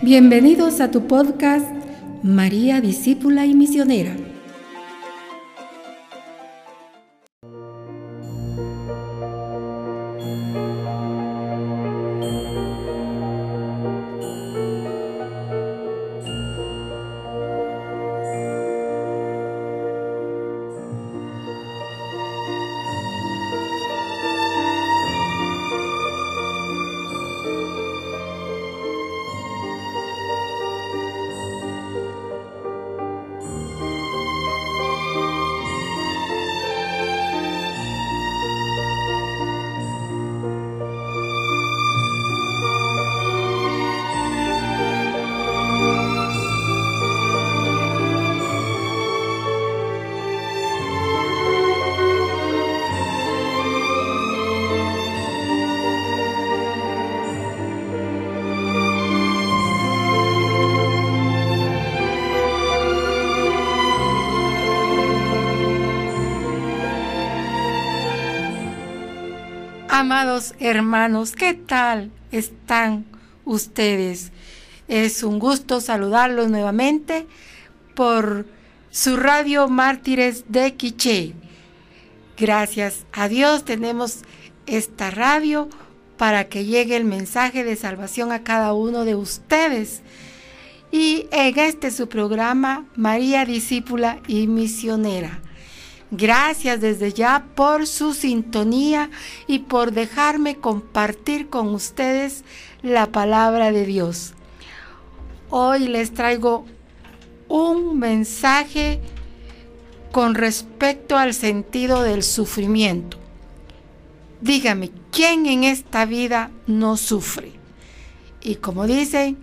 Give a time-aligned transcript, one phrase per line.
[0.00, 1.66] Bienvenidos a tu podcast
[2.22, 4.14] María Discípula y Misionera.
[70.10, 73.04] Amados hermanos, ¿qué tal están
[73.44, 74.32] ustedes?
[74.88, 77.26] Es un gusto saludarlos nuevamente
[77.94, 78.46] por
[78.90, 81.34] su radio Mártires de Quiché.
[82.38, 84.20] Gracias a Dios tenemos
[84.64, 85.68] esta radio
[86.16, 90.00] para que llegue el mensaje de salvación a cada uno de ustedes.
[90.90, 95.42] Y en este su programa, María Discípula y Misionera.
[96.10, 99.10] Gracias desde ya por su sintonía
[99.46, 102.44] y por dejarme compartir con ustedes
[102.82, 104.32] la palabra de Dios.
[105.50, 106.64] Hoy les traigo
[107.48, 109.00] un mensaje
[110.10, 113.18] con respecto al sentido del sufrimiento.
[114.40, 117.52] Dígame, ¿quién en esta vida no sufre?
[118.40, 119.36] Y como dicen,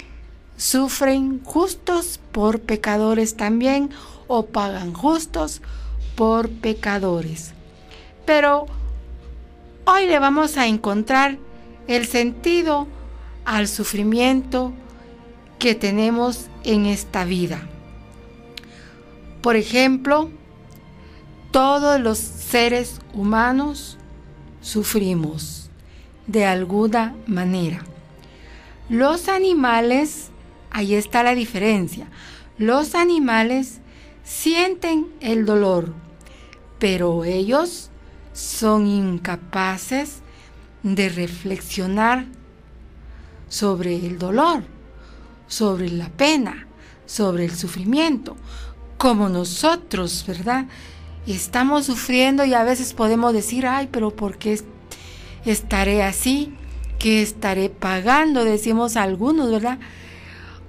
[0.57, 3.91] sufren justos por pecadores también
[4.27, 5.61] o pagan justos
[6.15, 7.53] por pecadores.
[8.25, 8.65] Pero
[9.85, 11.37] hoy le vamos a encontrar
[11.87, 12.87] el sentido
[13.45, 14.73] al sufrimiento
[15.59, 17.61] que tenemos en esta vida.
[19.41, 20.31] Por ejemplo,
[21.51, 23.97] todos los seres humanos
[24.61, 25.69] sufrimos
[26.27, 27.85] de alguna manera.
[28.89, 30.29] Los animales,
[30.71, 32.07] ahí está la diferencia,
[32.57, 33.79] los animales
[34.23, 35.93] sienten el dolor,
[36.79, 37.89] pero ellos
[38.33, 40.19] son incapaces
[40.83, 42.25] de reflexionar
[43.49, 44.63] sobre el dolor,
[45.47, 46.67] sobre la pena,
[47.05, 48.35] sobre el sufrimiento,
[48.97, 50.65] como nosotros, ¿verdad?
[51.27, 54.61] Estamos sufriendo y a veces podemos decir, ay, pero ¿por qué
[55.45, 56.53] estaré así?
[56.99, 58.43] ¿Qué estaré pagando?
[58.43, 59.79] Decimos algunos, ¿verdad?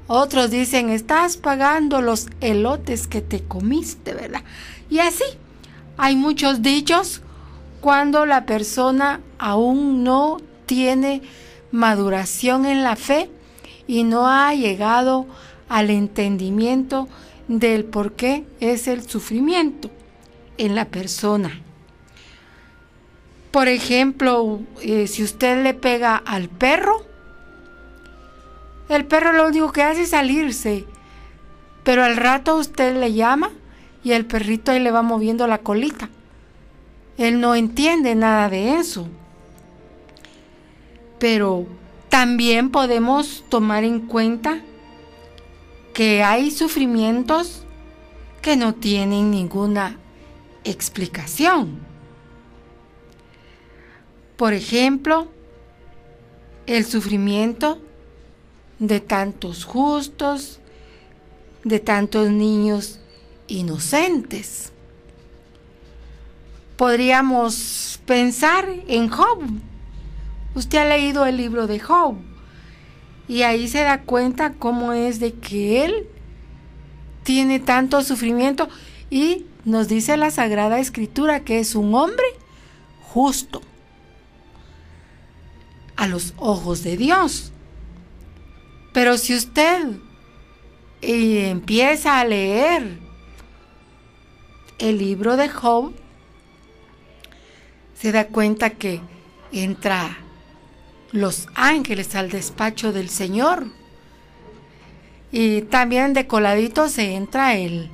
[0.06, 4.44] Otros dicen, estás pagando los elotes que te comiste, ¿verdad?
[4.88, 5.24] Y así,
[5.96, 7.22] hay muchos dichos
[7.80, 11.22] cuando la persona aún no tiene
[11.70, 13.30] maduración en la fe
[13.86, 15.26] y no ha llegado
[15.68, 17.08] al entendimiento
[17.48, 19.90] del por qué es el sufrimiento
[20.58, 21.60] en la persona.
[23.50, 27.04] Por ejemplo, eh, si usted le pega al perro,
[28.88, 30.84] el perro lo único que hace es salirse,
[31.84, 33.50] pero al rato usted le llama
[34.06, 36.08] y el perrito ahí le va moviendo la colita.
[37.18, 39.08] Él no entiende nada de eso.
[41.18, 41.66] Pero
[42.08, 44.60] también podemos tomar en cuenta
[45.92, 47.64] que hay sufrimientos
[48.42, 49.98] que no tienen ninguna
[50.62, 51.80] explicación.
[54.36, 55.26] Por ejemplo,
[56.66, 57.80] el sufrimiento
[58.78, 60.60] de tantos justos,
[61.64, 63.00] de tantos niños
[63.48, 64.72] inocentes.
[66.76, 69.42] Podríamos pensar en Job.
[70.54, 72.16] Usted ha leído el libro de Job
[73.28, 76.06] y ahí se da cuenta cómo es de que él
[77.24, 78.68] tiene tanto sufrimiento
[79.10, 82.26] y nos dice la Sagrada Escritura que es un hombre
[83.02, 83.62] justo
[85.96, 87.52] a los ojos de Dios.
[88.92, 89.88] Pero si usted
[91.02, 93.05] eh, empieza a leer
[94.78, 95.92] el libro de Job,
[97.94, 99.00] se da cuenta que
[99.52, 100.18] entra
[101.12, 103.66] los ángeles al despacho del Señor.
[105.32, 107.90] Y también de coladito se entra el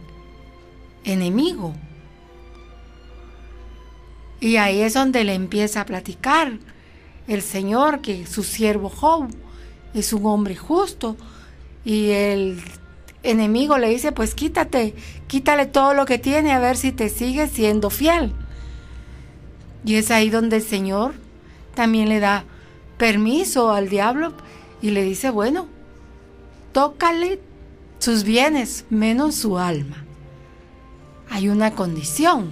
[1.05, 1.75] enemigo.
[4.41, 6.59] Y ahí es donde le empieza a platicar
[7.29, 9.29] el Señor que su siervo Job
[9.95, 11.17] es un hombre justo
[11.85, 12.61] y el
[13.23, 14.95] enemigo le dice, pues quítate,
[15.27, 18.33] quítale todo lo que tiene a ver si te sigue siendo fiel.
[19.85, 21.15] Y es ahí donde el Señor
[21.75, 22.45] también le da
[22.99, 24.33] permiso al diablo
[24.81, 25.67] y le dice, bueno,
[26.73, 27.41] tócale
[27.99, 30.05] sus bienes menos su alma.
[31.31, 32.51] Hay una condición.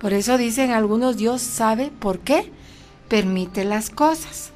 [0.00, 2.50] Por eso dicen algunos, Dios sabe por qué
[3.08, 4.52] permite las cosas.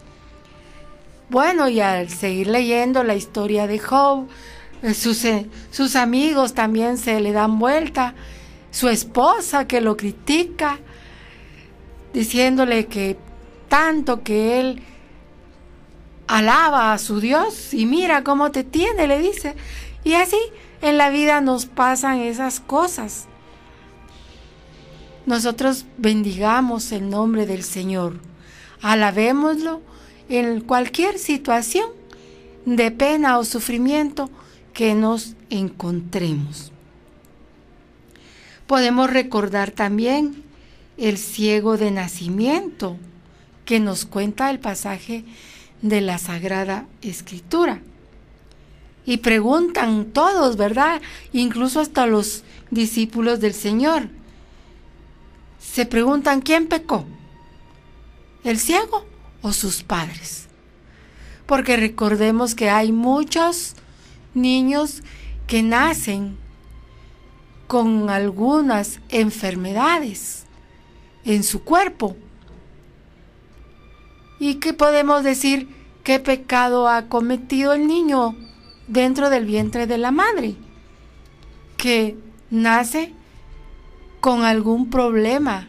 [1.30, 4.28] Bueno, y al seguir leyendo la historia de Job,
[4.92, 8.14] sus, eh, sus amigos también se le dan vuelta,
[8.70, 10.78] su esposa que lo critica,
[12.12, 13.16] diciéndole que
[13.68, 14.82] tanto que él
[16.26, 19.54] alaba a su Dios y mira cómo te tiene, le dice.
[20.04, 20.38] Y así
[20.82, 23.26] en la vida nos pasan esas cosas.
[25.24, 28.20] Nosotros bendigamos el nombre del Señor,
[28.82, 29.80] alabémoslo
[30.28, 31.88] en cualquier situación
[32.66, 34.30] de pena o sufrimiento
[34.74, 36.72] que nos encontremos.
[38.66, 40.42] Podemos recordar también
[40.98, 42.98] el ciego de nacimiento
[43.64, 45.24] que nos cuenta el pasaje
[45.80, 47.80] de la Sagrada Escritura.
[49.06, 51.00] Y preguntan todos, ¿verdad?
[51.32, 54.08] Incluso hasta los discípulos del Señor.
[55.60, 57.04] Se preguntan, ¿quién pecó?
[58.44, 59.06] ¿El ciego
[59.42, 60.48] o sus padres?
[61.46, 63.74] Porque recordemos que hay muchos
[64.34, 65.02] niños
[65.46, 66.36] que nacen
[67.66, 70.44] con algunas enfermedades
[71.24, 72.16] en su cuerpo.
[74.38, 75.68] ¿Y qué podemos decir?
[76.02, 78.36] ¿Qué pecado ha cometido el niño
[78.88, 80.56] dentro del vientre de la madre?
[81.76, 82.16] Que
[82.50, 83.12] nace
[84.20, 85.68] con algún problema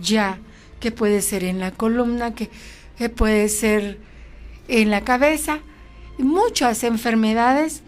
[0.00, 0.38] ya,
[0.80, 2.50] que puede ser en la columna, que,
[2.98, 3.98] que puede ser
[4.68, 5.60] en la cabeza,
[6.18, 7.82] muchas enfermedades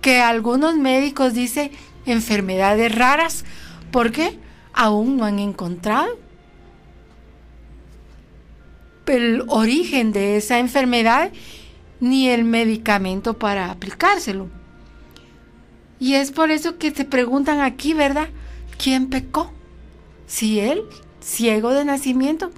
[0.00, 1.70] que algunos médicos dicen
[2.06, 3.44] enfermedades raras,
[3.90, 4.38] porque
[4.72, 6.18] aún no han encontrado
[9.06, 11.30] el origen de esa enfermedad
[12.00, 14.48] ni el medicamento para aplicárselo.
[16.00, 18.28] Y es por eso que te preguntan aquí, ¿verdad?
[18.82, 19.52] ¿Quién pecó?
[20.26, 20.82] Si él,
[21.20, 22.50] ciego de nacimiento,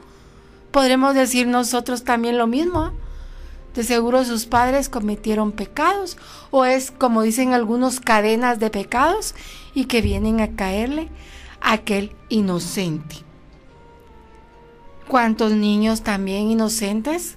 [0.70, 2.92] podremos decir nosotros también lo mismo.
[3.74, 6.16] De seguro sus padres cometieron pecados
[6.50, 9.34] o es, como dicen algunos, cadenas de pecados
[9.74, 11.08] y que vienen a caerle
[11.60, 13.16] a aquel inocente.
[15.08, 17.36] ¿Cuántos niños también inocentes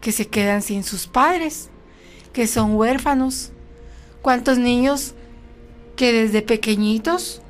[0.00, 1.68] que se quedan sin sus padres,
[2.32, 3.52] que son huérfanos?
[4.22, 5.14] ¿Cuántos niños
[5.96, 7.42] que desde pequeñitos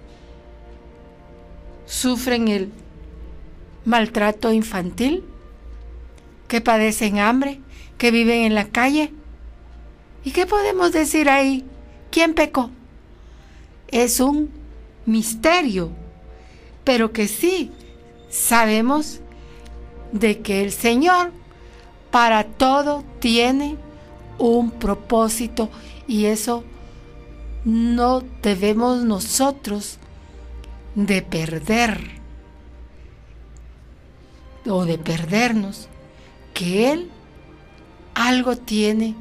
[1.86, 2.72] sufren el
[3.84, 5.24] maltrato infantil,
[6.48, 7.60] que padecen hambre,
[7.98, 9.12] que viven en la calle.
[10.24, 11.64] ¿Y qué podemos decir ahí?
[12.10, 12.70] ¿Quién pecó?
[13.88, 14.50] Es un
[15.06, 15.90] misterio,
[16.84, 17.70] pero que sí
[18.28, 19.20] sabemos
[20.12, 21.32] de que el Señor
[22.10, 23.76] para todo tiene
[24.38, 25.70] un propósito
[26.06, 26.64] y eso
[27.64, 29.98] no debemos nosotros
[30.94, 32.22] de perder
[34.66, 35.88] o de perdernos,
[36.54, 37.10] que Él
[38.14, 39.14] algo tiene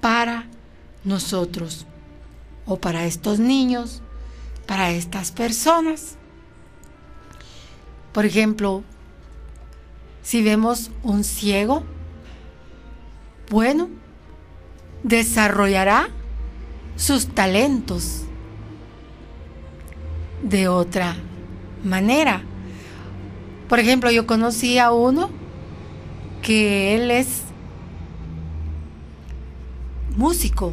[0.00, 0.46] para
[1.04, 1.86] nosotros
[2.66, 4.02] o para estos niños,
[4.66, 6.16] para estas personas.
[8.12, 8.82] Por ejemplo,
[10.22, 11.84] si vemos un ciego,
[13.50, 13.88] bueno,
[15.02, 16.08] desarrollará
[16.96, 18.22] sus talentos
[20.42, 21.16] de otra
[21.82, 22.42] manera.
[23.68, 25.30] Por ejemplo, yo conocí a uno
[26.42, 27.43] que él es
[30.16, 30.72] músico,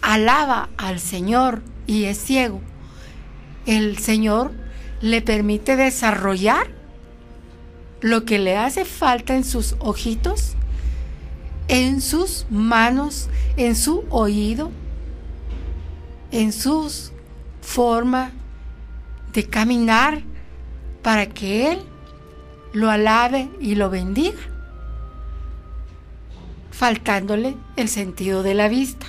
[0.00, 2.60] alaba al Señor y es ciego.
[3.66, 4.52] El Señor
[5.00, 6.68] le permite desarrollar
[8.00, 10.54] lo que le hace falta en sus ojitos,
[11.68, 14.70] en sus manos, en su oído,
[16.32, 16.90] en su
[17.60, 18.32] forma
[19.32, 20.22] de caminar
[21.02, 21.82] para que Él
[22.72, 24.38] lo alabe y lo bendiga,
[26.72, 29.06] faltándole el sentido de la vista.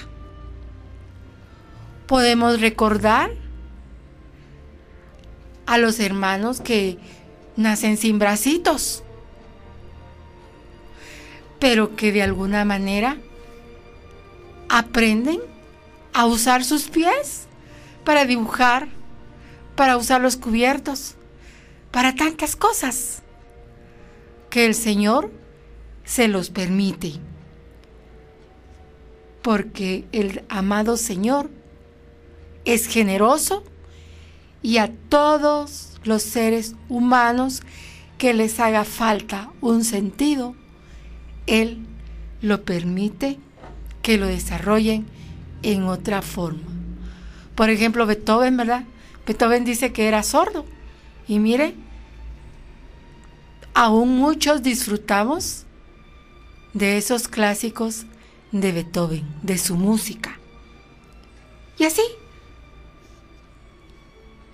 [2.06, 3.32] Podemos recordar
[5.66, 7.00] a los hermanos que
[7.56, 9.04] nacen sin bracitos,
[11.60, 13.18] pero que de alguna manera
[14.70, 15.40] aprenden
[16.14, 17.48] a usar sus pies
[18.04, 18.90] para dibujar,
[19.76, 21.16] para usar los cubiertos,
[21.92, 23.24] para tantas cosas
[24.50, 25.32] que el Señor
[26.04, 27.14] se los permite.
[29.44, 31.52] Porque el amado Señor
[32.66, 33.64] es generoso
[34.64, 37.62] y a todos los seres humanos
[38.18, 40.56] que les haga falta un sentido,
[41.46, 41.86] Él
[42.42, 43.38] lo permite
[44.02, 45.06] que lo desarrollen
[45.62, 46.64] en otra forma.
[47.56, 48.86] Por ejemplo, Beethoven, ¿verdad?
[49.28, 50.66] Beethoven dice que era sordo.
[51.28, 51.76] Y mire,
[53.74, 55.66] aún muchos disfrutamos
[56.74, 58.06] de esos clásicos
[58.54, 60.40] de Beethoven, de su música.
[61.78, 62.04] Y así,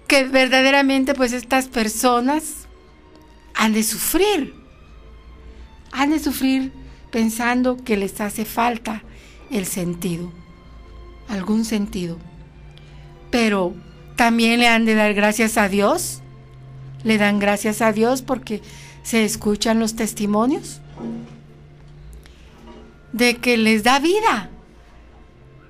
[0.08, 2.68] que verdaderamente pues estas personas
[3.54, 4.56] han de sufrir,
[5.92, 6.72] han de sufrir
[7.12, 9.04] pensando que les hace falta
[9.52, 10.32] el sentido,
[11.28, 12.18] algún sentido.
[13.30, 13.76] Pero
[14.16, 16.22] también le han de dar gracias a Dios,
[17.04, 18.62] le dan gracias a Dios porque
[19.04, 20.80] se escuchan los testimonios
[23.14, 24.50] de que les da vida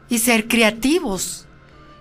[0.10, 1.46] y ser creativos.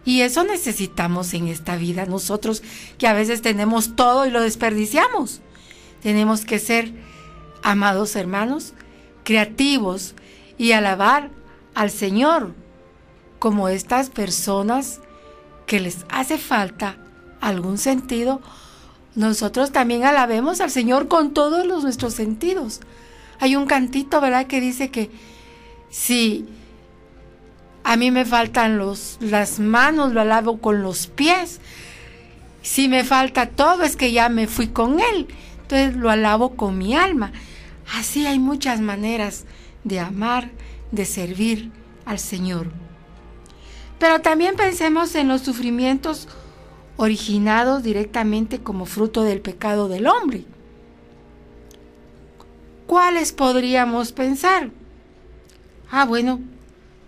[0.05, 2.63] Y eso necesitamos en esta vida nosotros
[2.97, 5.41] que a veces tenemos todo y lo desperdiciamos.
[6.03, 6.93] Tenemos que ser,
[7.63, 8.73] amados hermanos,
[9.25, 10.15] creativos
[10.57, 11.31] y alabar
[11.75, 12.55] al Señor
[13.39, 15.01] como estas personas
[15.67, 16.97] que les hace falta
[17.41, 18.41] algún sentido.
[19.15, 22.81] Nosotros también alabemos al Señor con todos los, nuestros sentidos.
[23.41, 25.11] Hay un cantito, ¿verdad?, que dice que
[25.91, 26.47] si
[27.85, 31.61] a mí me faltan los, las manos, lo alabo con los pies.
[32.63, 35.29] Si me falta todo, es que ya me fui con Él.
[35.63, 37.33] Entonces lo alabo con mi alma.
[37.95, 39.47] Así hay muchas maneras
[39.85, 40.51] de amar,
[40.93, 41.71] de servir
[42.05, 42.71] al Señor.
[43.99, 46.29] Pero también pensemos en los sufrimientos
[46.97, 50.45] originados directamente como fruto del pecado del hombre.
[52.89, 54.71] ¿Cuáles podríamos pensar?
[55.91, 56.41] Ah, bueno,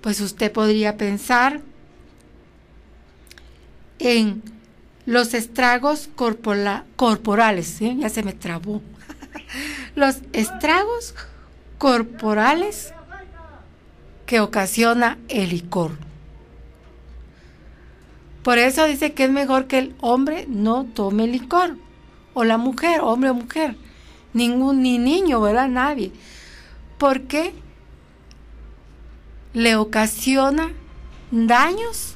[0.03, 1.63] pues usted podría pensar
[3.99, 4.43] en
[5.07, 8.83] los estragos corporales, ya se me trabó,
[9.95, 11.15] los estragos
[11.79, 12.93] corporales
[14.27, 15.93] que ocasiona el licor.
[18.43, 21.79] Por eso dice que es mejor que el hombre no tome licor,
[22.35, 23.77] o la mujer, hombre o mujer
[24.33, 25.69] ningún ni niño, ¿verdad?
[25.69, 26.13] Nadie.
[26.99, 27.53] Porque
[29.53, 30.73] le ocasiona
[31.31, 32.15] daños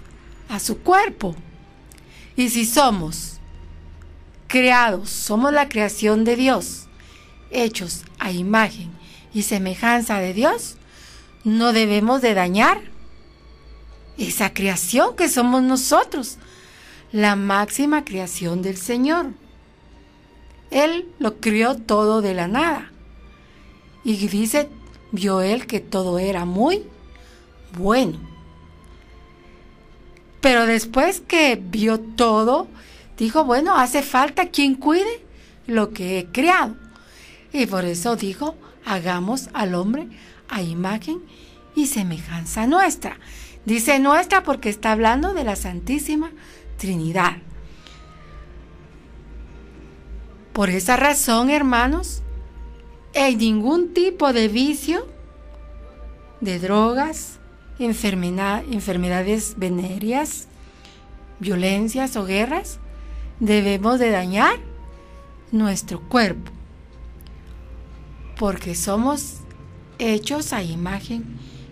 [0.49, 1.35] a su cuerpo.
[2.37, 3.41] Y si somos
[4.47, 6.87] creados, somos la creación de Dios,
[7.51, 8.91] hechos a imagen
[9.33, 10.77] y semejanza de Dios,
[11.45, 12.81] no debemos de dañar
[14.17, 16.39] esa creación que somos nosotros,
[17.13, 19.27] la máxima creación del Señor.
[20.71, 22.91] Él lo crió todo de la nada.
[24.03, 24.69] Y dice,
[25.13, 26.85] vio él que todo era muy
[27.79, 28.19] bueno.
[30.41, 32.69] Pero después que vio todo,
[33.17, 35.25] dijo, bueno, hace falta quien cuide
[35.67, 36.77] lo que he creado.
[37.53, 40.09] Y por eso dijo, hagamos al hombre
[40.49, 41.23] a imagen
[41.75, 43.19] y semejanza nuestra.
[43.65, 46.31] Dice nuestra porque está hablando de la Santísima
[46.77, 47.37] Trinidad.
[50.55, 52.23] Por esa razón, hermanos,
[53.13, 55.05] en ningún tipo de vicio,
[56.41, 57.41] de drogas,
[57.81, 60.47] enfermedades venéreas,
[61.41, 62.79] violencias o guerras,
[63.41, 64.61] debemos de dañar
[65.51, 66.53] nuestro cuerpo,
[68.39, 69.39] porque somos
[69.99, 71.25] hechos a imagen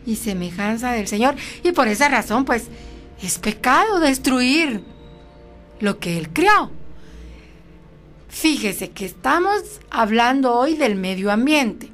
[0.07, 1.37] y semejanza del Señor.
[1.62, 2.67] Y por esa razón, pues,
[3.23, 4.83] es pecado destruir
[5.79, 6.82] lo que Él creó.
[8.33, 11.91] Fíjese que estamos hablando hoy del medio ambiente,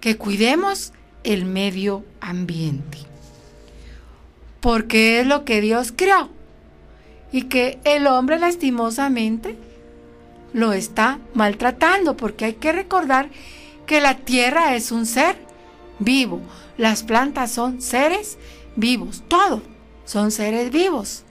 [0.00, 2.96] que cuidemos el medio ambiente,
[4.60, 6.30] porque es lo que Dios creó.
[7.30, 9.54] Y que el hombre lastimosamente
[10.54, 13.28] lo está maltratando, porque hay que recordar
[13.86, 15.36] que la tierra es un ser
[15.98, 16.40] vivo,
[16.78, 18.38] las plantas son seres
[18.76, 19.60] vivos, todo
[20.06, 21.22] son seres vivos,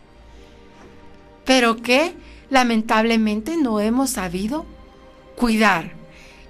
[1.45, 2.13] pero que
[2.49, 4.65] lamentablemente no hemos sabido
[5.35, 5.91] cuidar.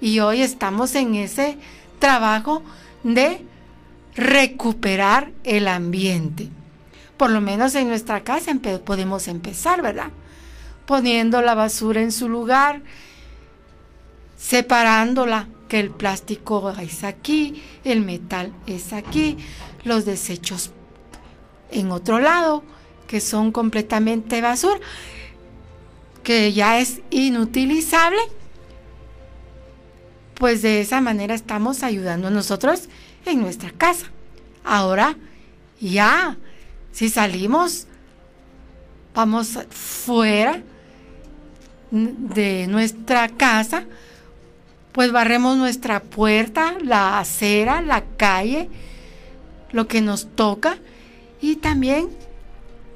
[0.00, 1.58] Y hoy estamos en ese
[1.98, 2.62] trabajo
[3.02, 3.44] de
[4.14, 6.48] recuperar el ambiente.
[7.16, 8.52] Por lo menos en nuestra casa
[8.84, 10.10] podemos empezar, ¿verdad?
[10.86, 12.82] Poniendo la basura en su lugar,
[14.38, 19.36] separándola, que el plástico es aquí, el metal es aquí,
[19.84, 20.72] los desechos
[21.70, 22.64] en otro lado,
[23.06, 24.80] que son completamente basura
[26.22, 28.20] que ya es inutilizable,
[30.34, 32.88] pues de esa manera estamos ayudando a nosotros
[33.26, 34.06] en nuestra casa.
[34.64, 35.16] Ahora,
[35.82, 36.36] Ya,
[36.92, 37.86] si salimos,
[39.14, 40.62] vamos fuera
[41.90, 43.86] de nuestra casa,
[44.92, 48.68] pues barremos nuestra puerta, la acera, la calle,
[49.72, 50.76] lo que nos toca
[51.40, 52.10] y también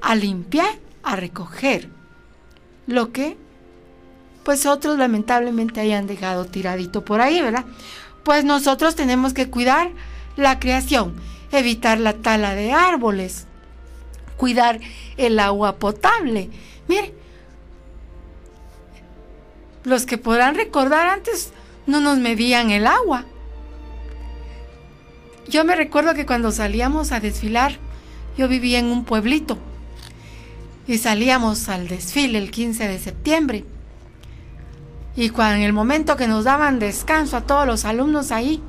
[0.02, 1.93] a limpiar, a recoger
[2.86, 3.36] lo que
[4.44, 7.64] pues otros lamentablemente hayan dejado tiradito por ahí, ¿verdad?
[8.24, 9.90] Pues nosotros tenemos que cuidar
[10.36, 11.14] la creación,
[11.50, 13.46] evitar la tala de árboles,
[14.36, 14.80] cuidar
[15.16, 16.50] el agua potable.
[16.88, 17.14] Mire,
[19.84, 21.52] los que podrán recordar antes
[21.86, 23.24] no nos medían el agua.
[25.48, 27.78] Yo me recuerdo que cuando salíamos a desfilar,
[28.36, 29.58] yo vivía en un pueblito
[30.86, 33.64] y salíamos al desfile el 15 de septiembre.
[35.16, 38.62] Y cuando en el momento que nos daban descanso a todos los alumnos ahí,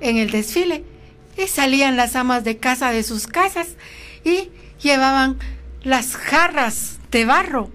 [0.00, 0.84] en el desfile,
[1.36, 3.76] y salían las amas de casa de sus casas
[4.24, 4.50] y
[4.82, 5.38] llevaban
[5.82, 7.70] las jarras de barro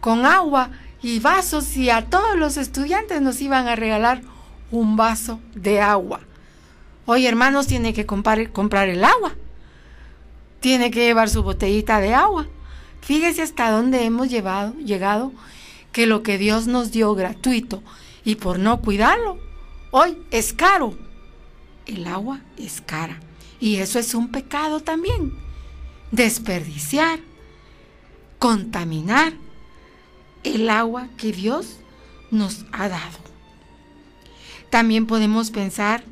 [0.00, 0.70] con agua
[1.02, 4.22] y vasos y a todos los estudiantes nos iban a regalar
[4.70, 6.20] un vaso de agua.
[7.06, 9.34] Hoy hermanos tiene que comprar, comprar el agua.
[10.66, 12.48] Tiene que llevar su botellita de agua.
[13.00, 15.32] Fíjese hasta dónde hemos llevado, llegado,
[15.92, 17.84] que lo que Dios nos dio gratuito
[18.24, 19.38] y por no cuidarlo,
[19.92, 20.98] hoy es caro.
[21.86, 23.20] El agua es cara.
[23.60, 25.34] Y eso es un pecado también.
[26.10, 27.20] Desperdiciar,
[28.40, 29.34] contaminar
[30.42, 31.76] el agua que Dios
[32.32, 33.18] nos ha dado.
[34.68, 36.02] También podemos pensar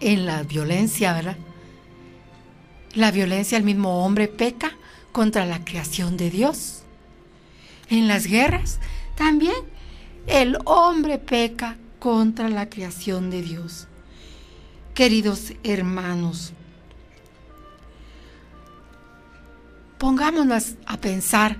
[0.00, 1.36] en la violencia, ¿verdad?
[2.96, 4.72] La violencia, el mismo hombre peca
[5.12, 6.80] contra la creación de Dios.
[7.90, 8.80] En las guerras,
[9.16, 9.54] también
[10.26, 13.86] el hombre peca contra la creación de Dios.
[14.94, 16.54] Queridos hermanos,
[19.98, 21.58] pongámonos a pensar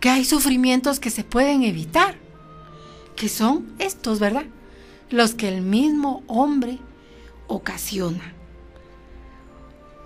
[0.00, 2.16] que hay sufrimientos que se pueden evitar,
[3.14, 4.46] que son estos, ¿verdad?
[5.10, 6.80] Los que el mismo hombre
[7.46, 8.39] ocasiona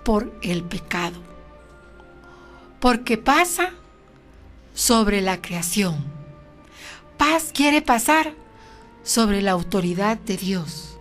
[0.05, 1.19] por el pecado,
[2.79, 3.71] porque pasa
[4.73, 5.95] sobre la creación.
[7.17, 8.33] Paz quiere pasar
[9.03, 10.97] sobre la autoridad de Dios.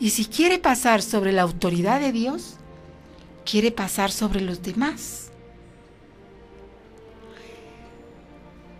[0.00, 2.54] Y si quiere pasar sobre la autoridad de Dios,
[3.44, 5.26] quiere pasar sobre los demás.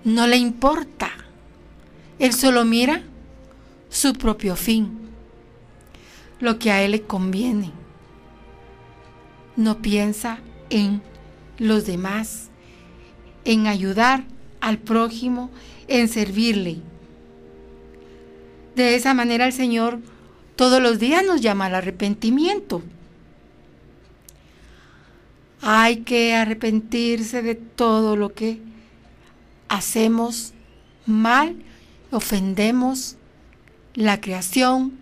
[0.06, 1.10] no le importa.
[2.18, 3.02] Él solo mira
[3.90, 5.00] su propio fin,
[6.38, 7.72] lo que a él le conviene.
[9.56, 10.38] No piensa
[10.70, 11.02] en
[11.58, 12.50] los demás,
[13.44, 14.24] en ayudar
[14.60, 15.50] al prójimo,
[15.88, 16.78] en servirle.
[18.74, 20.00] De esa manera el Señor
[20.56, 22.82] todos los días nos llama al arrepentimiento.
[25.60, 28.60] Hay que arrepentirse de todo lo que
[29.68, 30.52] hacemos
[31.06, 31.56] mal,
[32.10, 33.16] ofendemos
[33.94, 34.92] la creación,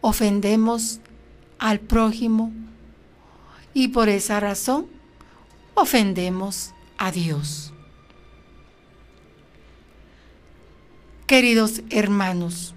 [0.00, 1.00] ofendemos
[1.58, 2.52] al prójimo
[3.78, 4.88] y por esa razón
[5.74, 7.72] ofendemos a Dios.
[11.28, 12.74] Queridos hermanos,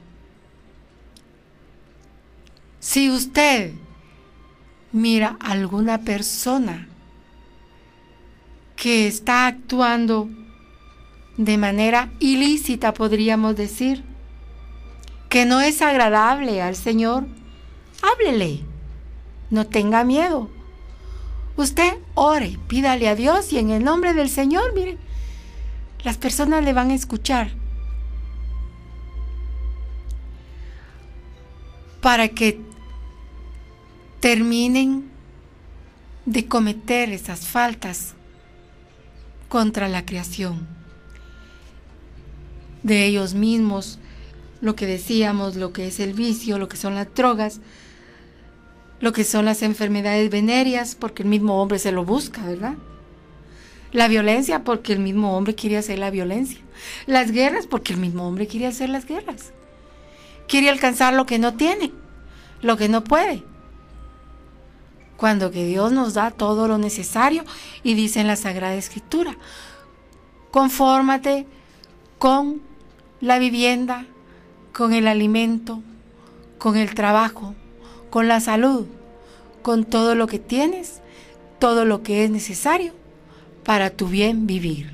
[2.80, 3.74] si usted
[4.92, 6.88] mira a alguna persona
[8.76, 10.30] que está actuando
[11.36, 14.04] de manera ilícita, podríamos decir,
[15.30, 17.26] que no es agradable al Señor,
[18.04, 18.62] háblele,
[19.50, 20.61] no tenga miedo.
[21.58, 24.98] Usted ore, pídale a Dios y en el nombre del Señor, mire,
[26.04, 27.52] las personas le van a escuchar.
[32.02, 32.60] Para que
[34.20, 35.12] terminen
[36.26, 38.14] de cometer esas faltas
[39.50, 40.68] contra la creación
[42.84, 44.00] de ellos mismos,
[44.62, 47.60] lo que decíamos, lo que es el vicio, lo que son las drogas,
[49.02, 52.76] lo que son las enfermedades venéreas, porque el mismo hombre se lo busca, ¿verdad?
[53.92, 56.60] La violencia, porque el mismo hombre quiere hacer la violencia.
[57.08, 59.52] Las guerras, porque el mismo hombre quiere hacer las guerras.
[60.48, 61.92] Quiere alcanzar lo que no tiene,
[62.62, 63.44] lo que no puede.
[65.18, 67.44] Cuando que Dios nos da todo lo necesario
[67.84, 69.36] y dice en la Sagrada Escritura,
[70.52, 71.48] confórmate
[72.18, 72.62] con
[73.20, 74.06] la vivienda,
[74.74, 75.82] con el alimento,
[76.58, 77.56] con el trabajo,
[78.12, 78.86] con la salud,
[79.63, 81.02] con todo lo que tienes,
[81.58, 82.93] todo lo que es necesario
[83.63, 84.93] para tu bien vivir.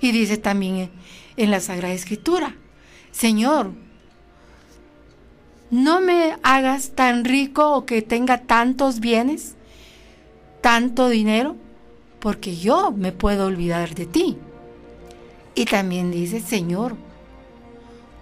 [0.00, 0.90] Y dice también
[1.36, 2.56] en la Sagrada Escritura,
[3.12, 3.70] Señor,
[5.70, 9.54] no me hagas tan rico o que tenga tantos bienes,
[10.60, 11.56] tanto dinero,
[12.18, 14.38] porque yo me puedo olvidar de ti.
[15.54, 16.94] Y también dice, Señor,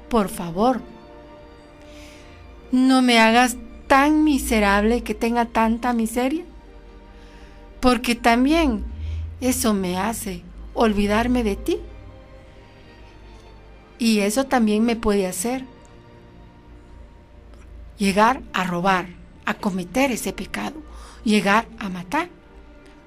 [0.08, 0.80] por favor,
[2.72, 3.56] no me hagas
[3.90, 6.44] tan miserable que tenga tanta miseria,
[7.80, 8.84] porque también
[9.40, 11.80] eso me hace olvidarme de ti.
[13.98, 15.64] Y eso también me puede hacer
[17.98, 19.08] llegar a robar,
[19.44, 20.80] a cometer ese pecado,
[21.24, 22.28] llegar a matar,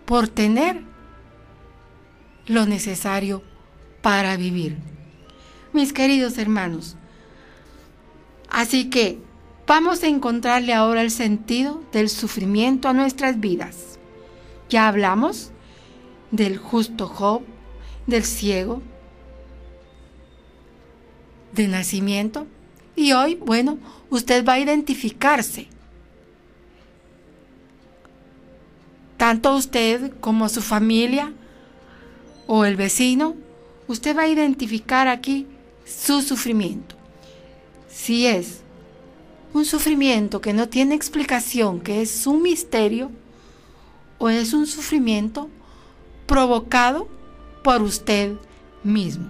[0.03, 0.83] por tener
[2.45, 3.41] lo necesario
[4.01, 4.75] para vivir.
[5.71, 6.97] Mis queridos hermanos,
[8.49, 9.19] así que
[9.65, 13.97] vamos a encontrarle ahora el sentido del sufrimiento a nuestras vidas.
[14.69, 15.51] Ya hablamos
[16.31, 17.43] del justo Job,
[18.07, 18.81] del ciego,
[21.53, 22.47] de nacimiento,
[22.95, 23.77] y hoy, bueno,
[24.09, 25.67] usted va a identificarse.
[29.17, 31.33] Tanto usted como su familia
[32.47, 33.35] o el vecino,
[33.87, 35.47] usted va a identificar aquí
[35.85, 36.95] su sufrimiento.
[37.89, 38.63] Si es
[39.53, 43.11] un sufrimiento que no tiene explicación, que es un misterio,
[44.17, 45.49] o es un sufrimiento
[46.25, 47.07] provocado
[47.63, 48.33] por usted
[48.83, 49.27] mismo.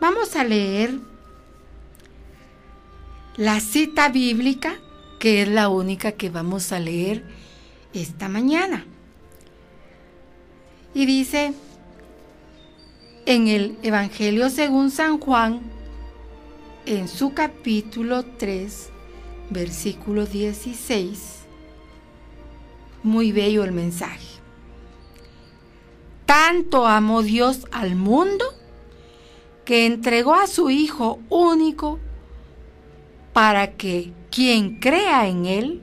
[0.00, 0.98] Vamos a leer
[3.36, 4.76] la cita bíblica,
[5.18, 7.24] que es la única que vamos a leer
[7.92, 8.84] esta mañana.
[10.92, 11.54] Y dice
[13.26, 15.60] en el Evangelio según San Juan,
[16.86, 18.90] en su capítulo 3,
[19.50, 21.44] versículo 16,
[23.02, 24.34] muy bello el mensaje.
[26.26, 28.44] Tanto amó Dios al mundo
[29.64, 31.98] que entregó a su Hijo único
[33.32, 35.82] para que quien crea en Él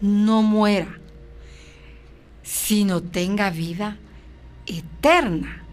[0.00, 0.98] no muera,
[2.42, 3.98] sino tenga vida
[4.66, 5.64] eterna.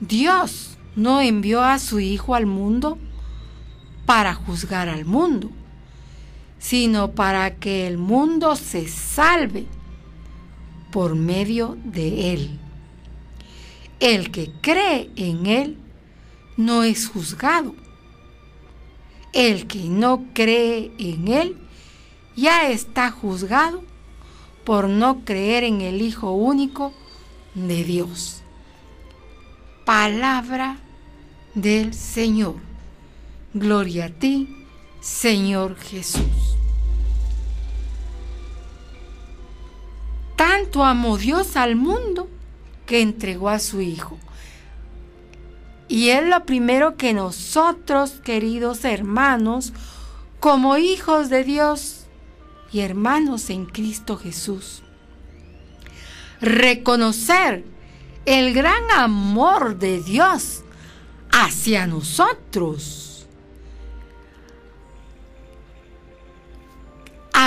[0.00, 2.98] Dios no envió a su Hijo al mundo
[4.08, 5.50] para juzgar al mundo,
[6.58, 9.66] sino para que el mundo se salve
[10.90, 12.58] por medio de Él.
[14.00, 15.76] El que cree en Él
[16.56, 17.74] no es juzgado
[19.32, 21.56] el que no cree en Él
[22.36, 23.82] ya está juzgado
[24.64, 26.92] por no creer en el Hijo único
[27.54, 28.42] de Dios.
[29.84, 30.78] Palabra
[31.54, 32.67] del Señor.
[33.54, 34.66] Gloria a ti,
[35.00, 36.56] Señor Jesús.
[40.36, 42.28] Tanto amó Dios al mundo
[42.86, 44.18] que entregó a su Hijo
[45.88, 49.72] y es lo primero que nosotros, queridos hermanos,
[50.38, 52.04] como hijos de Dios
[52.70, 54.82] y hermanos en Cristo Jesús,
[56.42, 57.64] reconocer
[58.26, 60.62] el gran amor de Dios
[61.32, 63.07] hacia nosotros,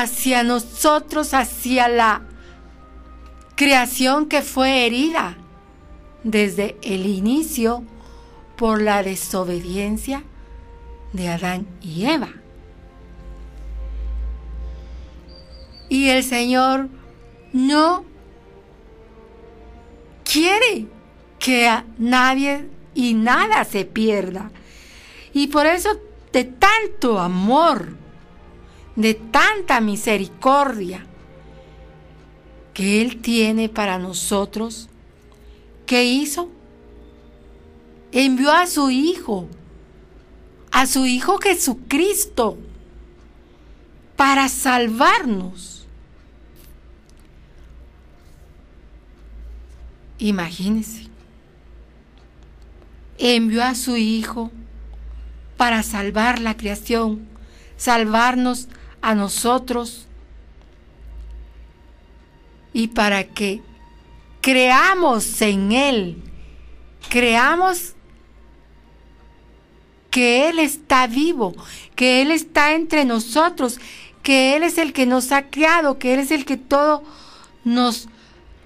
[0.01, 2.23] hacia nosotros, hacia la
[3.55, 5.37] creación que fue herida
[6.23, 7.83] desde el inicio
[8.55, 10.23] por la desobediencia
[11.13, 12.29] de Adán y Eva.
[15.89, 16.89] Y el Señor
[17.53, 18.05] no
[20.23, 20.87] quiere
[21.37, 24.51] que nadie y nada se pierda.
[25.33, 25.89] Y por eso
[26.31, 28.00] de tanto amor,
[28.95, 31.05] de tanta misericordia
[32.73, 34.89] que Él tiene para nosotros,
[35.85, 36.49] ¿qué hizo?
[38.11, 39.47] envió a su Hijo,
[40.71, 42.57] a su Hijo Jesucristo,
[44.15, 45.87] para salvarnos.
[50.19, 51.07] Imagínense,
[53.17, 54.51] envió a su Hijo
[55.57, 57.27] para salvar la creación,
[57.77, 58.67] salvarnos
[59.01, 60.07] a nosotros
[62.73, 63.61] y para que
[64.41, 66.23] creamos en Él,
[67.09, 67.93] creamos
[70.09, 71.53] que Él está vivo,
[71.95, 73.79] que Él está entre nosotros,
[74.23, 77.03] que Él es el que nos ha creado, que Él es el que todo
[77.63, 78.07] nos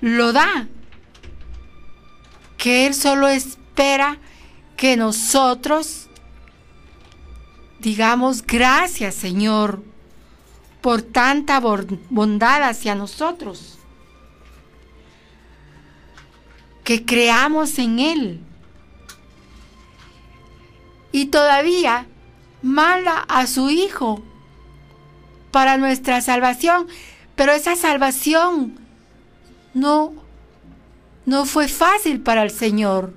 [0.02, 0.68] lo da,
[2.58, 4.18] que Él solo espera
[4.76, 6.08] que nosotros
[7.80, 9.84] digamos gracias Señor
[10.86, 11.60] por tanta
[12.12, 13.80] bondad hacia nosotros,
[16.84, 18.40] que creamos en Él
[21.12, 22.06] y todavía
[22.62, 24.22] manda a su Hijo
[25.50, 26.86] para nuestra salvación,
[27.36, 28.78] pero esa salvación
[29.74, 30.14] no,
[31.26, 33.12] no fue fácil para el Señor.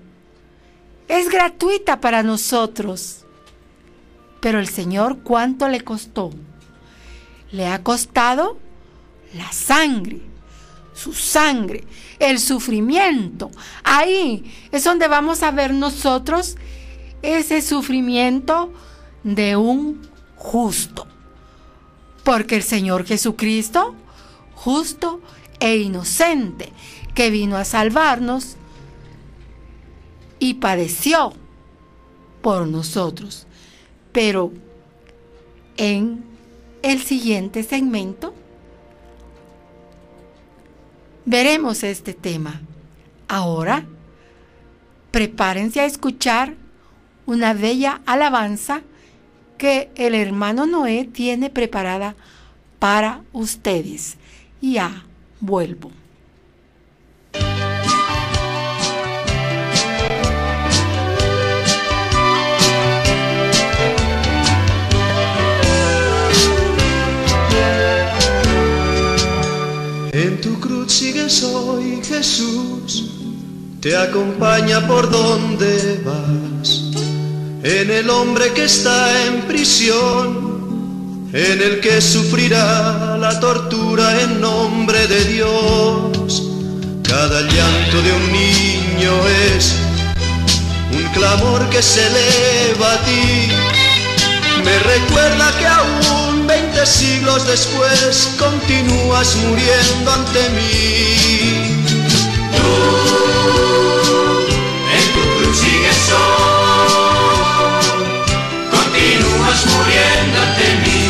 [1.06, 3.26] Es gratuita para nosotros.
[4.40, 6.30] Pero el Señor, ¿cuánto le costó?
[7.52, 8.58] Le ha costado
[9.34, 10.20] la sangre,
[10.94, 11.84] su sangre,
[12.18, 13.50] el sufrimiento.
[13.84, 16.56] Ahí es donde vamos a ver nosotros
[17.22, 18.72] ese sufrimiento
[19.22, 21.06] de un justo.
[22.24, 23.94] Porque el Señor Jesucristo,
[24.54, 25.20] justo
[25.60, 26.72] e inocente,
[27.14, 28.56] que vino a salvarnos
[30.38, 31.32] y padeció
[32.42, 33.46] por nosotros.
[34.12, 34.52] Pero
[35.76, 36.24] en
[36.82, 38.34] el siguiente segmento
[41.24, 42.60] veremos este tema.
[43.28, 43.84] Ahora,
[45.10, 46.54] prepárense a escuchar
[47.26, 48.82] una bella alabanza
[49.58, 52.14] que el hermano Noé tiene preparada
[52.78, 54.16] para ustedes.
[54.62, 55.04] Ya
[55.40, 55.90] vuelvo.
[70.88, 73.10] Sigues hoy Jesús,
[73.80, 76.84] te acompaña por donde vas
[77.62, 85.06] en el hombre que está en prisión, en el que sufrirá la tortura en nombre
[85.06, 86.42] de Dios.
[87.06, 89.12] Cada llanto de un niño
[89.56, 89.74] es
[90.92, 93.48] un clamor que se eleva a ti.
[94.64, 101.76] Me recuerda que aún veinte siglos después continúas muriendo ante mí.
[102.56, 102.72] Tú
[104.96, 106.10] en tu cruz sigues
[109.66, 111.00] muriendo ante mí,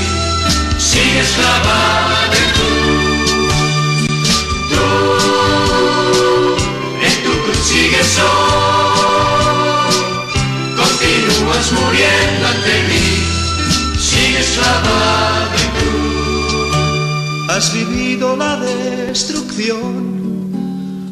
[0.78, 2.70] sigues clavado en tú.
[4.70, 4.86] Tú,
[7.06, 9.96] en tu cruz sigues hoy,
[10.76, 12.27] continúas muriendo
[17.48, 19.84] Has vivido la destrucción,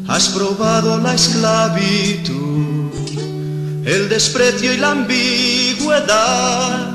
[0.07, 2.91] has probado la esclavitud,
[3.85, 6.87] el desprecio y la ambigüedad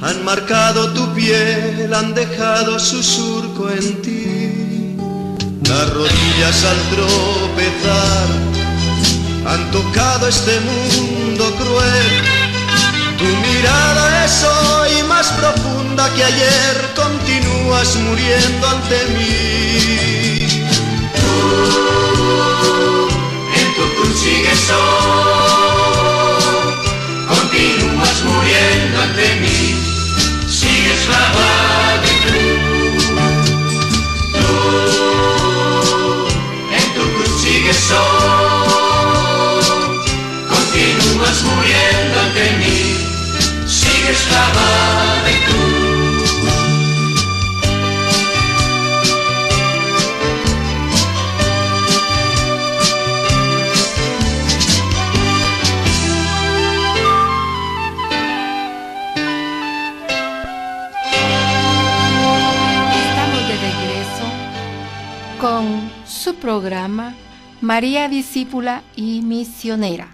[0.00, 4.96] han marcado tu piel, han dejado su surco en ti.
[5.68, 8.28] Las rodillas al tropezar
[9.46, 12.25] han tocado este mundo cruel.
[13.18, 20.38] Tu mirada es hoy más profunda que ayer, continúas muriendo ante mí.
[21.14, 21.30] Tú
[23.60, 26.42] en tu cruz sigues hoy,
[27.28, 29.56] continúas muriendo ante mí.
[31.06, 32.38] Clavado tú.
[36.78, 39.64] en tu cruz sigues hoy,
[40.48, 42.85] continúas muriendo ante mí,
[44.06, 45.86] sigues clavado en tú.
[66.46, 67.12] programa
[67.60, 70.08] María Discípula y Misionera,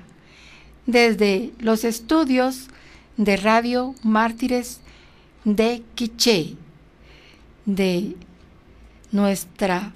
[0.87, 2.69] desde los estudios
[3.17, 4.81] de Radio Mártires
[5.45, 6.57] de Quiché,
[7.67, 8.17] de
[9.11, 9.93] nuestra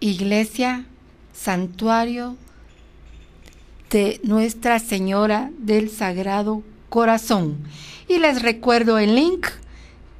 [0.00, 0.84] iglesia,
[1.32, 2.36] santuario
[3.90, 7.58] de Nuestra Señora del Sagrado Corazón.
[8.08, 9.46] Y les recuerdo el link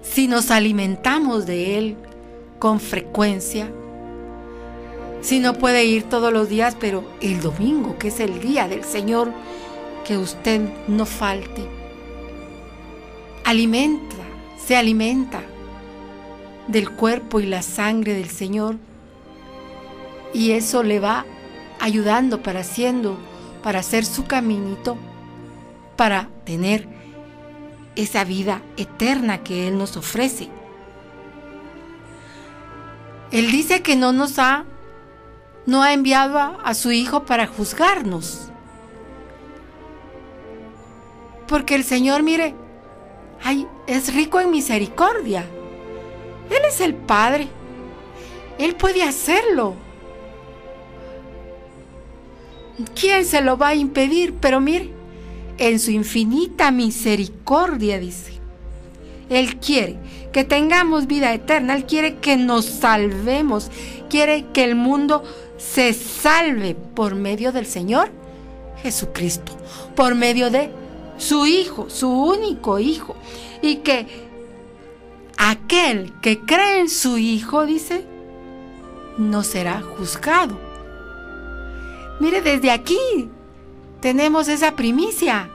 [0.01, 1.95] si nos alimentamos de Él
[2.59, 3.69] con frecuencia,
[5.21, 8.83] si no puede ir todos los días, pero el domingo, que es el día del
[8.83, 9.31] Señor,
[10.05, 11.67] que usted no falte.
[13.43, 14.15] Alimenta,
[14.57, 15.41] se alimenta
[16.67, 18.77] del cuerpo y la sangre del Señor.
[20.33, 21.25] Y eso le va
[21.79, 23.17] ayudando para haciendo,
[23.63, 24.97] para hacer su caminito,
[25.95, 26.87] para tener
[27.95, 30.49] esa vida eterna que Él nos ofrece.
[33.31, 34.65] Él dice que no nos ha,
[35.65, 38.49] no ha enviado a, su Hijo para juzgarnos.
[41.47, 42.55] Porque el Señor, mire,
[43.43, 45.45] ay, es rico en misericordia.
[46.49, 47.47] Él es el Padre.
[48.57, 49.75] Él puede hacerlo.
[52.99, 54.35] ¿Quién se lo va a impedir?
[54.39, 54.91] Pero mire,
[55.57, 58.33] en su infinita misericordia, dice,
[59.29, 59.97] Él quiere
[60.31, 63.71] que tengamos vida eterna, Él quiere que nos salvemos,
[64.09, 65.23] quiere que el mundo
[65.57, 68.11] se salve por medio del Señor
[68.83, 69.51] Jesucristo,
[69.95, 70.69] por medio de
[71.17, 73.15] su Hijo, su único Hijo,
[73.61, 74.07] y que
[75.37, 78.05] aquel que cree en su Hijo, dice,
[79.17, 80.59] no será juzgado.
[82.19, 83.29] Mire, desde aquí
[84.01, 85.49] tenemos esa primicia.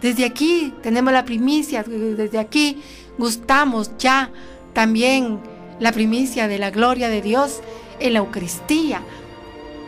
[0.00, 2.82] Desde aquí tenemos la primicia, desde aquí
[3.18, 4.30] gustamos ya
[4.72, 5.40] también
[5.78, 7.60] la primicia de la gloria de Dios
[7.98, 9.02] en la Eucaristía,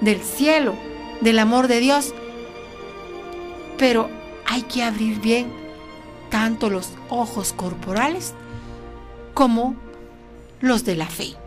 [0.01, 0.75] del cielo,
[1.21, 2.15] del amor de Dios.
[3.79, 4.11] Pero
[4.47, 5.53] hay que abrir bien
[6.31, 8.35] tanto los ojos corporales
[9.35, 9.77] como
[10.61, 11.42] los de la fe.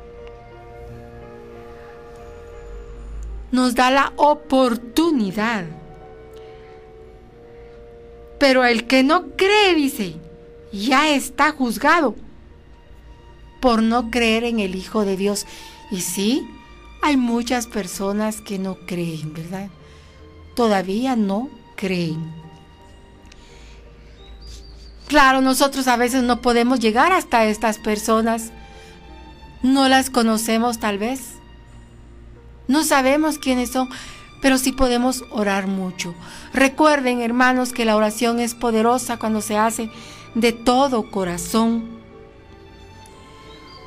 [3.55, 5.63] Nos da la oportunidad.
[8.37, 10.17] Pero el que no cree, dice,
[10.73, 12.15] ya está juzgado
[13.61, 15.45] por no creer en el Hijo de Dios.
[15.89, 16.45] Y sí,
[17.01, 19.69] hay muchas personas que no creen, ¿verdad?
[20.53, 22.33] Todavía no creen.
[25.07, 28.51] Claro, nosotros a veces no podemos llegar hasta estas personas.
[29.63, 31.34] No las conocemos tal vez.
[32.67, 33.89] No sabemos quiénes son,
[34.41, 36.13] pero sí podemos orar mucho.
[36.53, 39.89] Recuerden, hermanos, que la oración es poderosa cuando se hace
[40.33, 41.95] de todo corazón.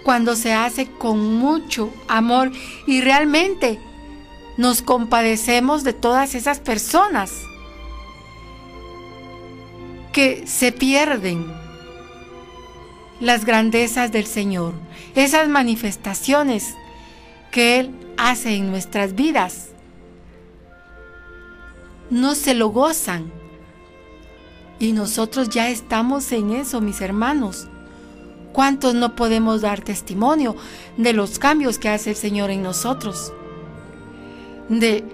[0.04, 2.50] Cuando se hace con mucho amor
[2.86, 3.78] y realmente
[4.56, 7.32] nos compadecemos de todas esas personas
[10.12, 11.46] que se pierden
[13.20, 14.72] las grandezas del Señor,
[15.14, 16.74] esas manifestaciones
[17.50, 19.68] que Él hace en nuestras vidas.
[22.10, 23.32] No se lo gozan.
[24.78, 27.68] Y nosotros ya estamos en eso, mis hermanos.
[28.52, 30.56] ¿Cuántos no podemos dar testimonio
[30.96, 33.32] de los cambios que hace el Señor en nosotros?
[34.68, 35.04] De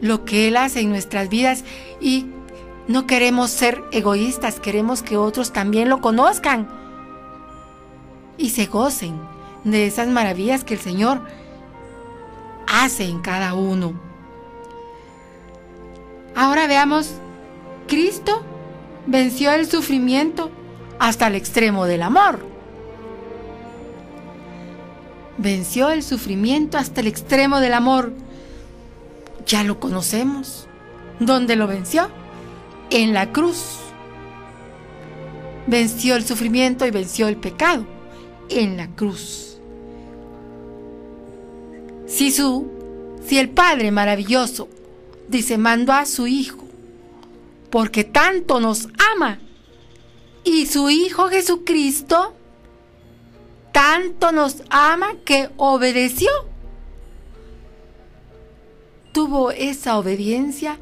[0.00, 1.64] lo que Él hace en nuestras vidas
[2.00, 2.26] y
[2.88, 6.68] no queremos ser egoístas, queremos que otros también lo conozcan
[8.38, 9.18] y se gocen
[9.64, 11.22] de esas maravillas que el Señor
[12.66, 13.94] hace en cada uno.
[16.34, 17.12] Ahora veamos,
[17.86, 18.42] Cristo
[19.06, 20.50] venció el sufrimiento
[20.98, 22.44] hasta el extremo del amor.
[25.38, 28.12] Venció el sufrimiento hasta el extremo del amor.
[29.46, 30.66] Ya lo conocemos.
[31.20, 32.10] ¿Dónde lo venció?
[32.90, 33.78] en la cruz.
[35.66, 37.84] Venció el sufrimiento y venció el pecado
[38.48, 39.45] en la cruz.
[42.06, 42.68] Si, su,
[43.26, 44.68] si el Padre maravilloso
[45.28, 46.64] dice, mandó a su Hijo,
[47.70, 49.40] porque tanto nos ama,
[50.44, 52.34] y su Hijo Jesucristo
[53.72, 56.30] tanto nos ama que obedeció.
[59.12, 60.78] tuvo esa obediencia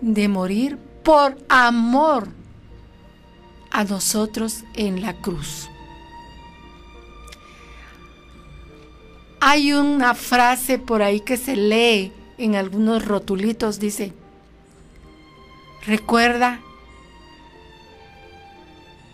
[0.00, 2.28] de morir por amor
[3.70, 5.69] a nosotros en la cruz.
[9.40, 14.12] Hay una frase por ahí que se lee en algunos rotulitos, dice,
[15.86, 16.60] recuerda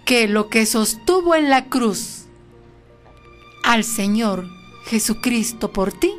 [0.05, 2.27] que lo que sostuvo en la cruz
[3.65, 4.49] al Señor
[4.85, 6.13] Jesucristo por ti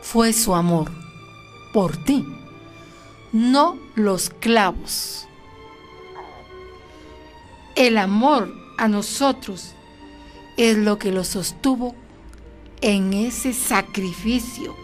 [0.00, 0.90] fue su amor
[1.72, 2.26] por ti,
[3.32, 5.26] no los clavos.
[7.76, 9.74] El amor a nosotros
[10.56, 11.94] es lo que lo sostuvo
[12.80, 14.74] en ese sacrificio.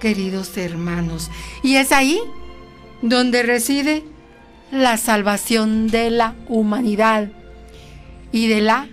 [0.00, 1.30] Queridos hermanos,
[1.62, 2.20] y es ahí
[3.02, 4.04] donde reside
[4.70, 7.30] la salvación de la humanidad
[8.32, 8.88] y de la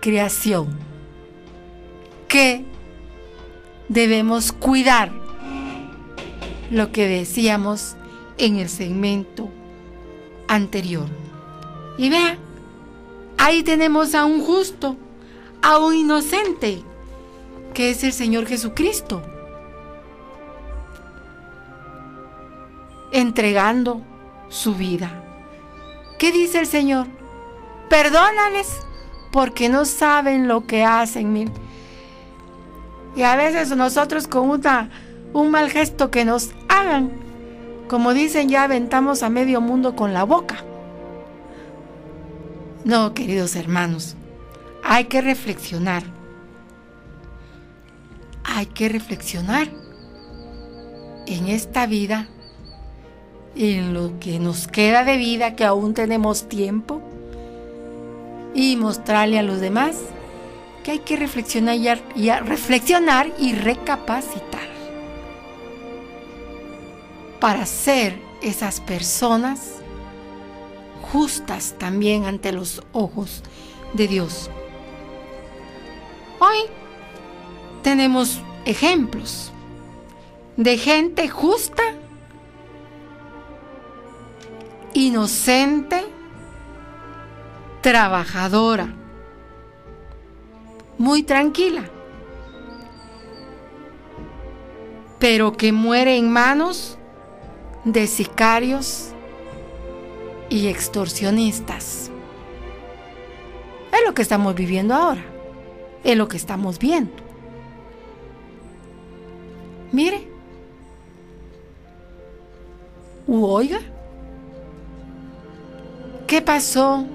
[0.00, 0.78] creación,
[2.28, 2.64] que
[3.88, 5.10] debemos cuidar
[6.70, 7.96] lo que decíamos
[8.38, 9.48] en el segmento
[10.48, 11.06] anterior.
[11.98, 12.38] Y vean,
[13.38, 14.96] ahí tenemos a un justo
[15.66, 16.84] a un inocente,
[17.74, 19.20] que es el Señor Jesucristo,
[23.10, 24.00] entregando
[24.48, 25.10] su vida.
[26.20, 27.08] ¿Qué dice el Señor?
[27.90, 28.78] Perdónales
[29.32, 31.50] porque no saben lo que hacen.
[33.16, 34.88] Y a veces nosotros con una,
[35.32, 37.10] un mal gesto que nos hagan,
[37.88, 40.62] como dicen, ya aventamos a medio mundo con la boca.
[42.84, 44.14] No, queridos hermanos,
[44.88, 46.04] hay que reflexionar.
[48.44, 49.68] Hay que reflexionar
[51.26, 52.28] en esta vida,
[53.56, 57.02] en lo que nos queda de vida, que aún tenemos tiempo,
[58.54, 59.96] y mostrarle a los demás
[60.84, 61.76] que hay que reflexionar
[62.14, 64.68] y, reflexionar y recapacitar
[67.40, 69.72] para ser esas personas
[71.12, 73.42] justas también ante los ojos
[73.94, 74.48] de Dios.
[77.86, 79.52] Tenemos ejemplos
[80.56, 81.84] de gente justa,
[84.92, 86.04] inocente,
[87.82, 88.92] trabajadora,
[90.98, 91.88] muy tranquila,
[95.20, 96.98] pero que muere en manos
[97.84, 99.10] de sicarios
[100.48, 102.10] y extorsionistas.
[103.92, 105.36] Es lo que estamos viviendo ahora
[106.06, 107.25] es lo que estamos viendo.
[109.96, 110.28] Mire,
[113.26, 113.78] oiga,
[116.26, 117.06] ¿qué pasó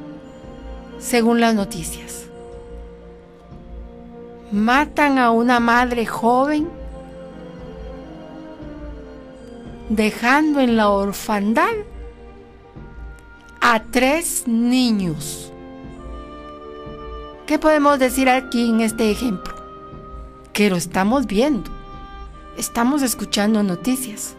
[0.98, 2.26] según las noticias?
[4.52, 6.68] Matan a una madre joven
[9.90, 11.76] dejando en la orfandad
[13.62, 15.54] a tres niños.
[17.46, 19.54] ¿Qué podemos decir aquí en este ejemplo?
[20.52, 21.70] Que lo estamos viendo,
[22.62, 24.36] estamos escuchando noticias.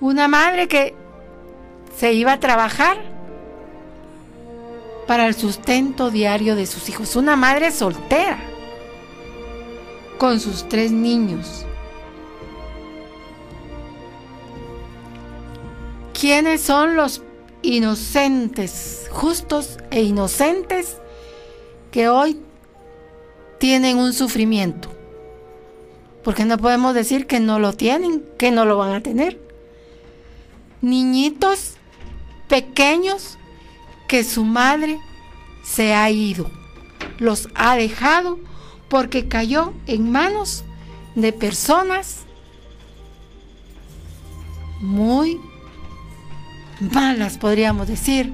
[0.00, 0.94] Una madre que
[1.96, 2.98] se iba a trabajar
[5.06, 7.14] para el sustento diario de sus hijos.
[7.14, 8.38] Una madre soltera
[10.18, 11.64] con sus tres niños.
[16.18, 17.22] ¿Quiénes son los
[17.62, 20.96] inocentes, justos e inocentes
[21.92, 22.40] que hoy
[23.58, 24.93] tienen un sufrimiento.
[26.24, 29.40] Porque no podemos decir que no lo tienen, que no lo van a tener.
[30.80, 31.74] Niñitos
[32.48, 33.38] pequeños
[34.08, 34.98] que su madre
[35.62, 36.50] se ha ido,
[37.18, 38.38] los ha dejado
[38.88, 40.64] porque cayó en manos
[41.14, 42.24] de personas
[44.80, 45.40] muy
[46.92, 48.32] malas, podríamos decir,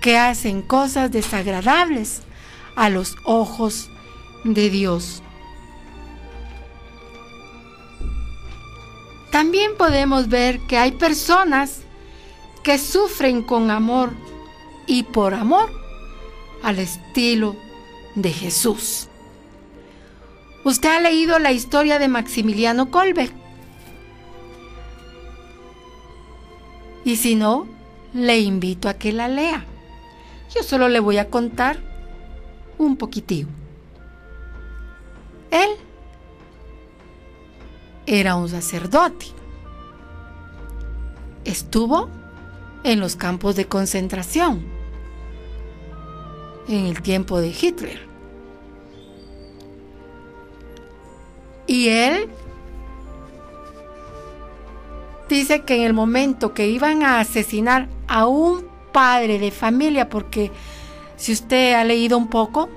[0.00, 2.22] que hacen cosas desagradables
[2.74, 3.88] a los ojos
[4.44, 5.22] de Dios.
[9.36, 11.82] También podemos ver que hay personas
[12.62, 14.12] que sufren con amor
[14.86, 15.70] y por amor
[16.62, 17.54] al estilo
[18.14, 19.08] de Jesús.
[20.64, 23.30] Usted ha leído la historia de Maximiliano Kolbe.
[27.04, 27.68] Y si no,
[28.14, 29.66] le invito a que la lea.
[30.54, 31.78] Yo solo le voy a contar
[32.78, 33.50] un poquitito.
[35.50, 35.68] Él
[38.06, 39.26] era un sacerdote.
[41.44, 42.08] Estuvo
[42.84, 44.64] en los campos de concentración
[46.68, 48.00] en el tiempo de Hitler.
[51.66, 52.28] Y él
[55.28, 60.52] dice que en el momento que iban a asesinar a un padre de familia, porque
[61.16, 62.68] si usted ha leído un poco,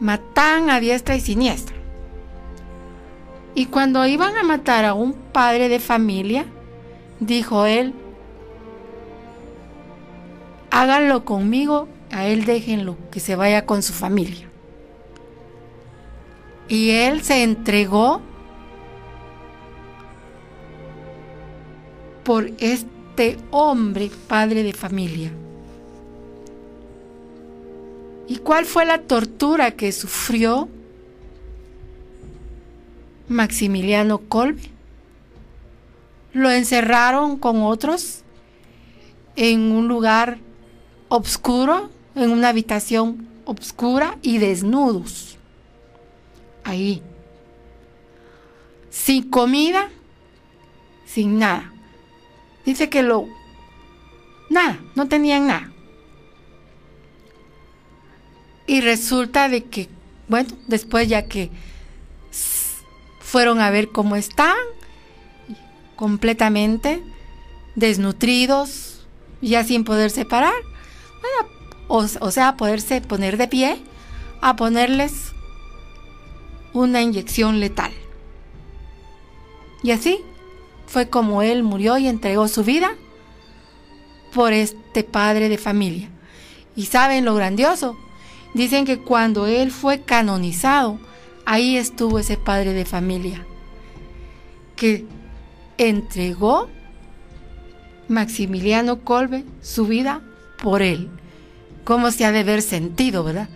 [0.00, 1.77] matan a diestra y siniestra.
[3.58, 6.46] Y cuando iban a matar a un padre de familia,
[7.18, 7.92] dijo él,
[10.70, 14.48] háganlo conmigo, a él déjenlo, que se vaya con su familia.
[16.68, 18.20] Y él se entregó
[22.22, 25.32] por este hombre, padre de familia.
[28.28, 30.68] ¿Y cuál fue la tortura que sufrió
[33.28, 34.70] Maximiliano Kolbe?
[36.32, 38.22] Lo encerraron con otros
[39.36, 40.38] en un lugar
[41.08, 45.36] oscuro, en una habitación oscura y desnudos.
[46.64, 47.02] Ahí.
[48.90, 49.88] Sin comida,
[51.06, 51.72] sin nada.
[52.64, 53.26] Dice que lo...
[54.50, 55.72] Nada, no tenían nada.
[58.66, 59.88] Y resulta de que,
[60.28, 61.50] bueno, después ya que
[63.28, 64.56] fueron a ver cómo están,
[65.96, 67.02] completamente
[67.74, 69.06] desnutridos,
[69.42, 70.54] ya sin poderse parar,
[71.88, 73.82] o, o sea, poderse poner de pie,
[74.40, 75.32] a ponerles
[76.72, 77.92] una inyección letal.
[79.82, 80.18] Y así
[80.86, 82.90] fue como él murió y entregó su vida
[84.32, 86.08] por este padre de familia.
[86.76, 87.96] Y saben lo grandioso,
[88.54, 90.98] Dicen que cuando él fue canonizado,
[91.48, 93.46] ahí estuvo ese padre de familia,
[94.76, 95.06] que
[95.78, 96.68] entregó
[98.06, 100.20] Maximiliano Colbe su vida
[100.62, 101.08] por él.
[101.84, 103.48] ¿Cómo se ha de ver sentido, verdad?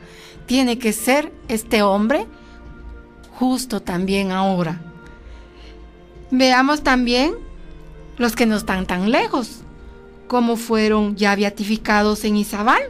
[0.46, 2.26] Tiene que ser este hombre
[3.38, 4.80] justo también ahora.
[6.30, 7.34] Veamos también
[8.16, 9.60] los que no están tan lejos,
[10.28, 12.82] como fueron ya beatificados en Izabal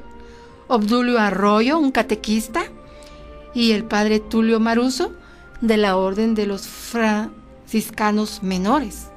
[0.68, 2.62] Obdulio Arroyo, un catequista,
[3.54, 5.12] y el padre Tulio Maruso,
[5.60, 9.08] de la Orden de los Franciscanos Menores,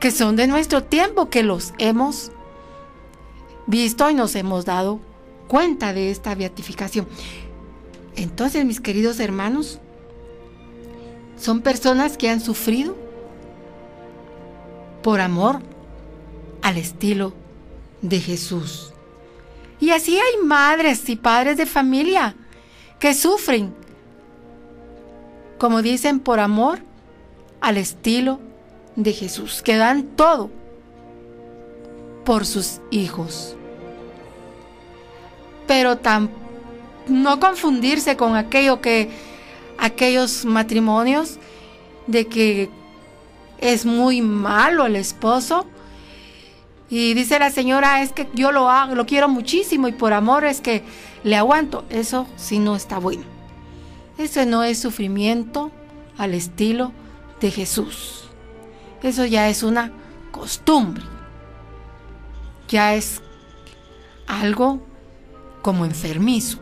[0.00, 2.32] que son de nuestro tiempo, que los hemos
[3.66, 5.00] visto y nos hemos dado
[5.46, 7.06] cuenta de esta beatificación.
[8.16, 9.78] Entonces, mis queridos hermanos,
[11.38, 12.96] son personas que han sufrido
[15.02, 15.60] por amor
[16.62, 17.32] al estilo
[18.02, 18.92] de Jesús.
[19.78, 22.36] Y así hay madres y padres de familia
[23.00, 23.74] que sufren,
[25.58, 26.80] como dicen, por amor
[27.60, 28.38] al estilo
[28.94, 30.50] de Jesús, que dan todo
[32.24, 33.56] por sus hijos.
[35.66, 35.98] Pero
[37.08, 39.10] no confundirse con aquello que
[39.78, 41.38] aquellos matrimonios
[42.06, 42.70] de que
[43.58, 45.66] es muy malo el esposo
[46.90, 50.44] y dice la señora, es que yo lo hago, lo quiero muchísimo y por amor
[50.44, 50.82] es que
[51.24, 51.84] le aguanto.
[51.90, 53.24] Eso sí no está bueno.
[54.18, 55.70] Eso no es sufrimiento
[56.18, 56.92] al estilo
[57.40, 58.28] de Jesús.
[59.02, 59.92] Eso ya es una
[60.30, 61.02] costumbre.
[62.68, 63.22] Ya es
[64.26, 64.80] algo
[65.62, 66.58] como enfermizo.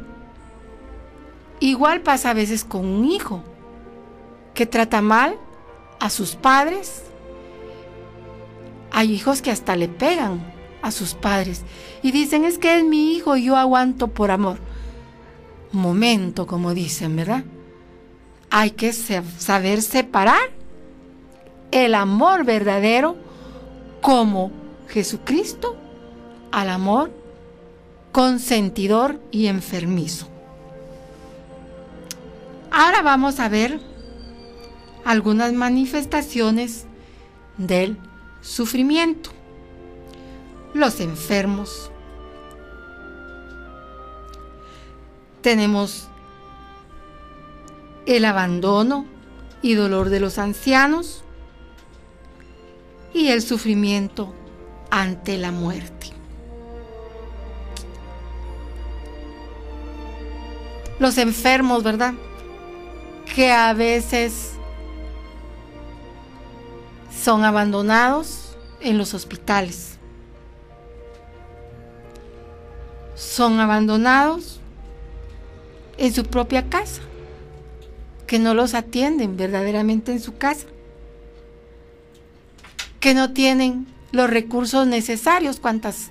[1.61, 3.43] Igual pasa a veces con un hijo
[4.55, 5.37] que trata mal
[5.99, 7.03] a sus padres
[8.91, 10.41] hay hijos que hasta le pegan
[10.89, 11.63] a sus padres
[12.03, 14.59] y dicen es que es mi hijo y yo aguanto por amor.
[15.73, 17.45] Momento, como dicen, ¿verdad?
[18.51, 20.51] Hay que saber separar
[21.71, 23.17] el amor verdadero
[24.01, 24.51] como
[24.89, 25.77] Jesucristo
[26.51, 27.13] al amor
[28.13, 30.29] consentidor y enfermizo.
[32.71, 33.81] Ahora vamos a ver
[35.05, 36.87] algunas manifestaciones
[37.57, 37.99] del
[38.41, 39.31] sufrimiento.
[40.75, 41.91] Los enfermos.
[45.43, 46.09] Tenemos
[48.07, 49.07] el abandono
[49.63, 51.23] y dolor de los ancianos
[53.13, 54.35] y el sufrimiento
[54.91, 56.09] ante la muerte.
[60.99, 62.15] Los enfermos, ¿verdad?
[63.35, 64.53] Que a veces
[67.23, 69.98] son abandonados en los hospitales.
[73.19, 74.61] Son abandonados
[75.97, 77.03] en su propia casa,
[78.27, 80.67] que no los atienden verdaderamente en su casa,
[83.01, 86.11] que no tienen los recursos necesarios, cuántas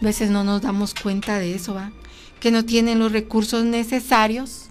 [0.00, 1.90] veces no nos damos cuenta de eso, ¿va?
[2.40, 4.66] que no tienen los recursos necesarios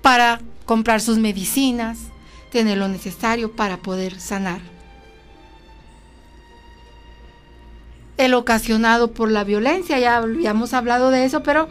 [0.00, 1.98] para comprar sus medicinas,
[2.50, 4.71] tener lo necesario para poder sanar.
[8.22, 11.68] El ocasionado por la violencia, ya habíamos hablado de eso, pero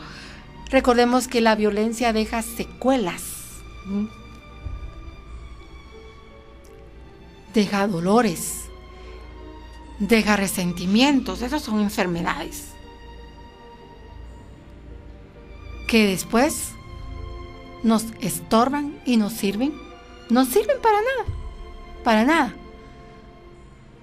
[0.70, 3.24] recordemos que la violencia deja secuelas.
[7.54, 8.66] Deja dolores,
[10.00, 12.66] deja resentimientos, esas son enfermedades.
[15.88, 16.72] Que después
[17.82, 19.72] nos estorban y nos sirven,
[20.30, 21.38] no sirven para nada,
[22.04, 22.54] para nada.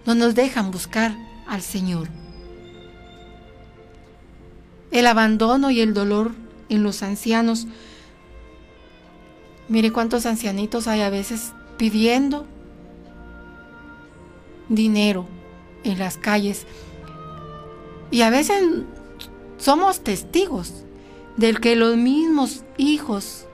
[0.07, 1.15] No nos dejan buscar
[1.47, 2.18] al Señor.
[4.91, 6.32] El abandono y el dolor
[6.68, 7.66] en los ancianos.
[9.68, 12.47] Mire cuántos ancianitos hay a veces pidiendo
[14.68, 15.26] dinero
[15.84, 16.66] en las calles.
[18.11, 18.62] Y a veces
[19.59, 20.84] somos testigos
[21.36, 23.47] del que los mismos hijos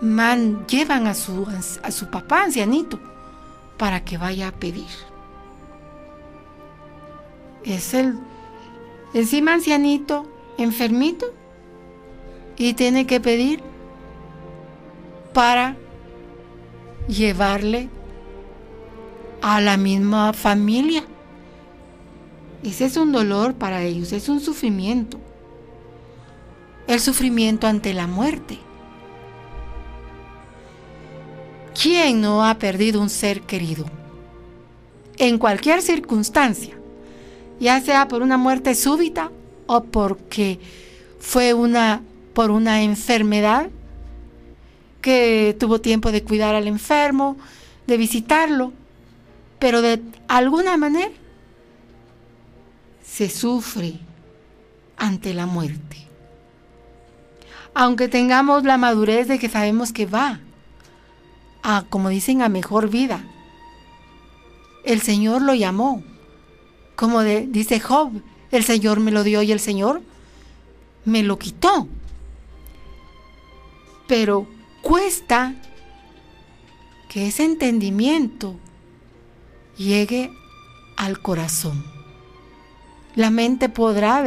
[0.00, 1.46] man, llevan a su,
[1.82, 2.98] a su papá ancianito
[3.76, 4.88] para que vaya a pedir.
[7.64, 8.18] Es el
[9.14, 10.26] encima ancianito,
[10.58, 11.26] enfermito,
[12.56, 13.62] y tiene que pedir
[15.32, 15.76] para
[17.08, 17.88] llevarle
[19.40, 21.04] a la misma familia.
[22.62, 25.18] Ese es un dolor para ellos, es un sufrimiento.
[26.86, 28.58] El sufrimiento ante la muerte.
[31.80, 33.86] ¿Quién no ha perdido un ser querido?
[35.16, 36.79] En cualquier circunstancia,
[37.60, 39.30] ya sea por una muerte súbita
[39.66, 40.58] o porque
[41.20, 42.02] fue una
[42.34, 43.68] por una enfermedad
[45.00, 47.36] que tuvo tiempo de cuidar al enfermo,
[47.86, 48.72] de visitarlo,
[49.58, 51.10] pero de alguna manera
[53.04, 53.94] se sufre
[54.96, 55.96] ante la muerte.
[57.74, 60.40] Aunque tengamos la madurez de que sabemos que va
[61.62, 63.24] a, como dicen, a mejor vida.
[64.84, 66.02] El Señor lo llamó.
[67.00, 68.12] Como dice Job,
[68.50, 70.02] el Señor me lo dio y el Señor
[71.06, 71.88] me lo quitó.
[74.06, 74.46] Pero
[74.82, 75.54] cuesta
[77.08, 78.54] que ese entendimiento
[79.78, 80.30] llegue
[80.98, 81.82] al corazón.
[83.14, 84.22] La mente podrá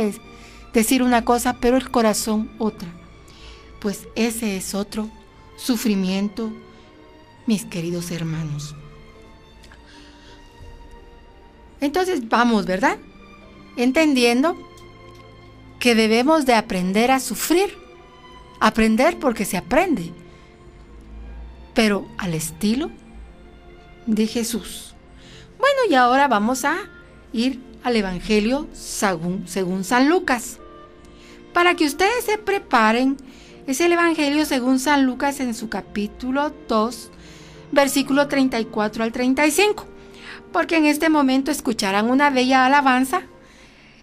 [0.74, 2.90] decir una cosa, pero el corazón otra.
[3.82, 5.12] Pues ese es otro
[5.58, 6.52] sufrimiento
[7.46, 8.76] mis queridos hermanos.
[11.84, 12.98] Entonces vamos, ¿verdad?
[13.76, 14.58] Entendiendo
[15.80, 17.78] que debemos de aprender a sufrir.
[18.62, 20.14] Aprender porque se aprende.
[21.74, 22.90] Pero al estilo
[24.06, 24.96] de Jesús.
[25.60, 26.78] Bueno, y ahora vamos a
[27.34, 29.46] ir al Evangelio según,
[29.84, 30.60] San Lucas.
[31.52, 33.18] Para que ustedes se preparen,
[33.68, 37.12] es el Evangelio según San Lucas en su capítulo 2,
[37.74, 39.86] versículo 34 al 35,
[40.54, 43.24] porque en este momento escucharán una bella alabanza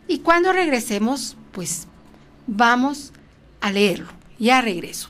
[0.07, 1.87] y cuando regresemos, pues
[2.47, 3.13] vamos
[3.63, 4.09] a leerlo.
[4.39, 5.09] Ya regreso.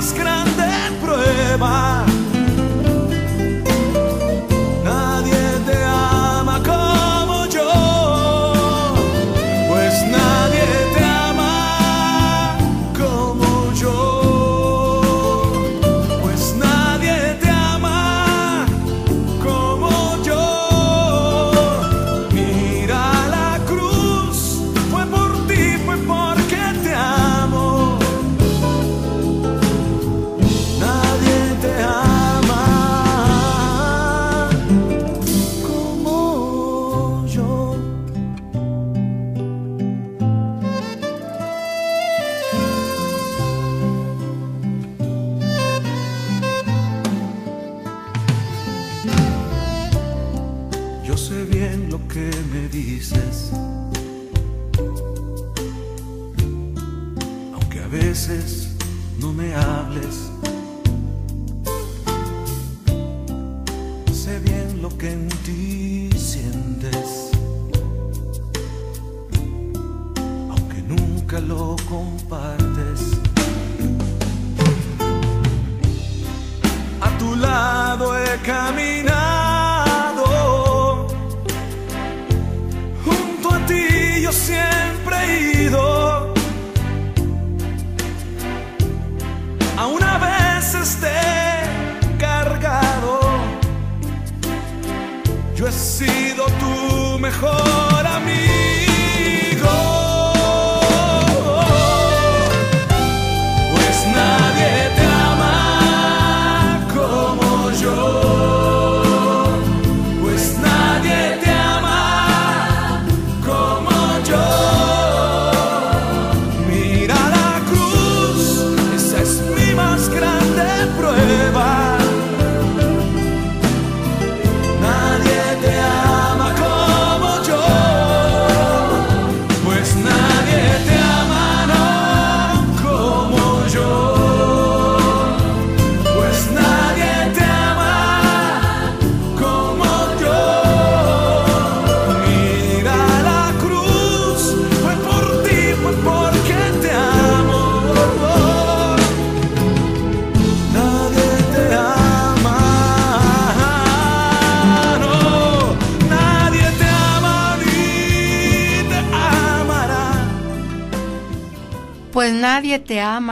[0.00, 1.97] Nadie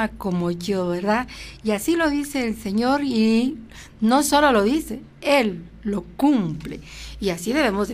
[0.08, 1.26] como yo, ¿verdad?
[1.62, 3.58] Y así lo dice el Señor y
[4.00, 6.80] no solo lo dice, Él lo cumple.
[7.20, 7.92] Y así debemos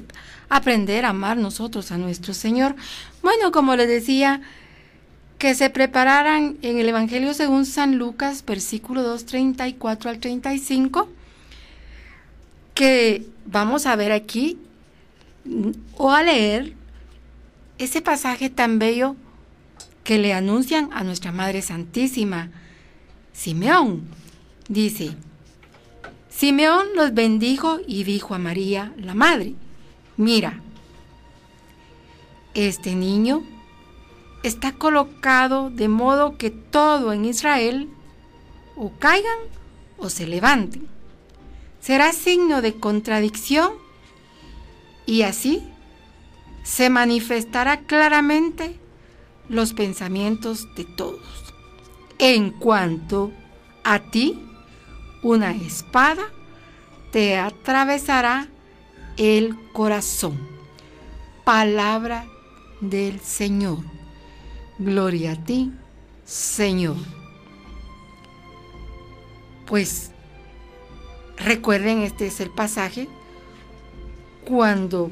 [0.48, 2.76] aprender a amar nosotros a nuestro Señor.
[3.22, 4.40] Bueno, como les decía,
[5.42, 11.08] que se prepararan en el Evangelio según San Lucas, versículo 2, 34 al 35,
[12.74, 14.56] que vamos a ver aquí
[15.96, 16.74] o a leer
[17.78, 19.16] ese pasaje tan bello
[20.04, 22.50] que le anuncian a nuestra Madre Santísima.
[23.32, 24.02] Simeón
[24.68, 25.16] dice,
[26.28, 29.54] Simeón los bendijo y dijo a María, la Madre,
[30.16, 30.60] mira,
[32.54, 33.42] este niño
[34.42, 37.88] está colocado de modo que todo en Israel
[38.76, 39.38] o caigan
[39.98, 40.86] o se levanten.
[41.80, 43.72] Será signo de contradicción
[45.06, 45.62] y así
[46.62, 48.78] se manifestará claramente
[49.48, 51.20] los pensamientos de todos.
[52.18, 53.32] En cuanto
[53.84, 54.38] a ti,
[55.22, 56.24] una espada
[57.10, 58.48] te atravesará
[59.16, 60.38] el corazón.
[61.44, 62.26] Palabra
[62.80, 63.78] del Señor.
[64.78, 65.72] Gloria a ti,
[66.24, 66.96] Señor.
[69.66, 70.10] Pues
[71.36, 73.08] recuerden, este es el pasaje
[74.44, 75.10] cuando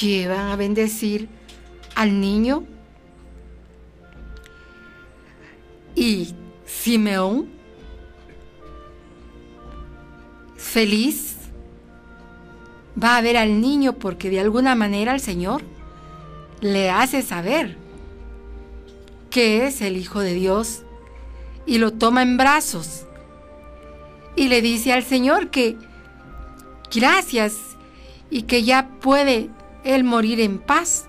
[0.00, 1.28] llevan a bendecir
[1.94, 2.64] al niño
[5.94, 6.34] Y
[6.64, 7.48] Simeón,
[10.56, 11.36] feliz,
[13.02, 15.62] va a ver al niño porque de alguna manera el Señor
[16.60, 17.76] le hace saber
[19.30, 20.82] que es el Hijo de Dios
[21.66, 23.06] y lo toma en brazos
[24.36, 25.76] y le dice al Señor que
[26.94, 27.54] gracias
[28.30, 29.50] y que ya puede
[29.84, 31.06] él morir en paz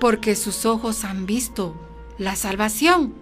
[0.00, 1.74] porque sus ojos han visto
[2.18, 3.14] la salvación.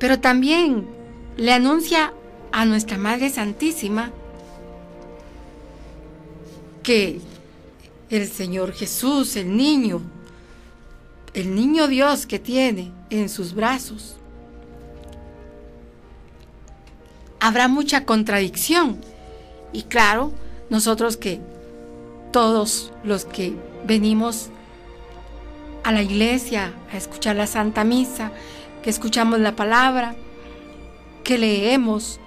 [0.00, 0.88] Pero también
[1.36, 2.12] le anuncia
[2.50, 4.10] a nuestra Madre Santísima
[6.82, 7.20] que
[8.08, 10.00] el Señor Jesús, el niño,
[11.34, 14.16] el niño Dios que tiene en sus brazos,
[17.38, 18.98] habrá mucha contradicción.
[19.72, 20.32] Y claro,
[20.70, 21.40] nosotros que
[22.32, 23.54] todos los que
[23.86, 24.48] venimos
[25.84, 28.32] a la iglesia a escuchar la Santa Misa,
[28.82, 30.14] que escuchamos la palabra,
[31.24, 32.20] que leemos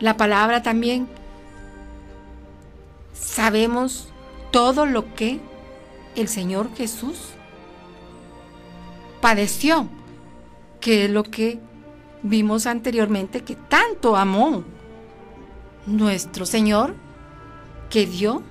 [0.00, 1.08] la palabra también,
[3.14, 4.08] sabemos
[4.50, 5.40] todo lo que
[6.16, 7.18] el Señor Jesús
[9.20, 9.86] padeció,
[10.80, 11.60] que es lo que
[12.22, 14.64] vimos anteriormente, que tanto amó
[15.86, 16.94] nuestro Señor,
[17.88, 18.42] que dio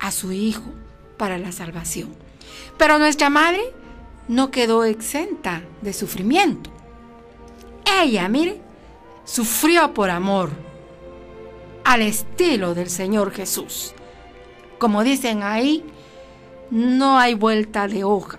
[0.00, 0.64] a su Hijo
[1.16, 2.14] para la salvación.
[2.76, 3.62] Pero nuestra Madre
[4.28, 6.70] no quedó exenta de sufrimiento.
[8.02, 8.60] Ella, mire,
[9.24, 10.50] sufrió por amor
[11.84, 13.94] al estilo del Señor Jesús.
[14.78, 15.84] Como dicen ahí,
[16.70, 18.38] no hay vuelta de hoja.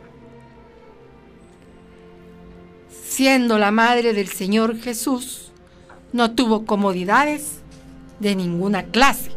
[2.90, 5.52] Siendo la madre del Señor Jesús,
[6.14, 7.60] no tuvo comodidades
[8.20, 9.32] de ninguna clase.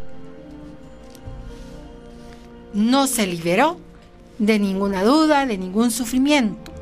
[2.72, 3.78] No se liberó
[4.38, 6.72] de ninguna duda, de ningún sufrimiento.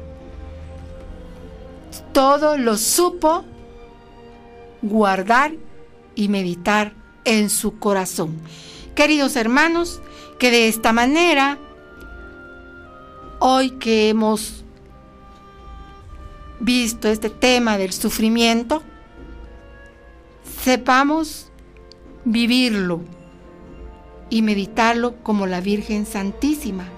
[2.13, 3.45] Todo lo supo
[4.83, 5.53] guardar
[6.15, 6.95] y meditar
[7.25, 8.37] en su corazón.
[8.95, 10.01] Queridos hermanos,
[10.39, 11.59] que de esta manera,
[13.41, 14.65] hoy que hemos
[16.61, 18.83] visto este tema del sufrimiento,
[20.63, 21.51] sepamos
[22.25, 23.01] vivirlo
[24.31, 26.89] y meditarlo como la Virgen Santísima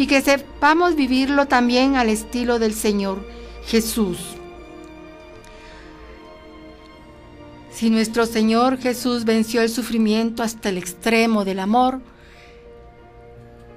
[0.00, 3.22] y que sepamos vivirlo también al estilo del Señor
[3.66, 4.16] Jesús.
[7.70, 12.00] Si nuestro Señor Jesús venció el sufrimiento hasta el extremo del amor,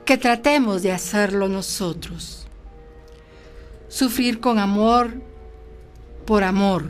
[0.05, 2.47] que tratemos de hacerlo nosotros.
[3.89, 5.21] Sufrir con amor
[6.25, 6.85] por amor.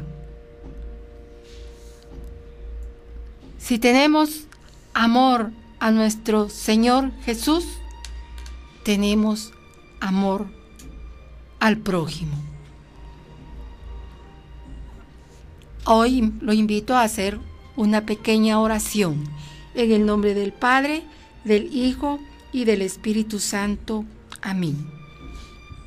[3.57, 4.43] Si tenemos
[4.93, 7.65] amor a nuestro Señor Jesús,
[8.83, 9.53] tenemos
[9.99, 10.47] amor
[11.59, 12.35] al prójimo.
[15.85, 17.39] Hoy lo invito a hacer
[17.75, 19.23] una pequeña oración
[19.73, 21.03] en el nombre del Padre,
[21.43, 22.19] del Hijo
[22.51, 24.05] y del Espíritu Santo.
[24.41, 24.89] Amén.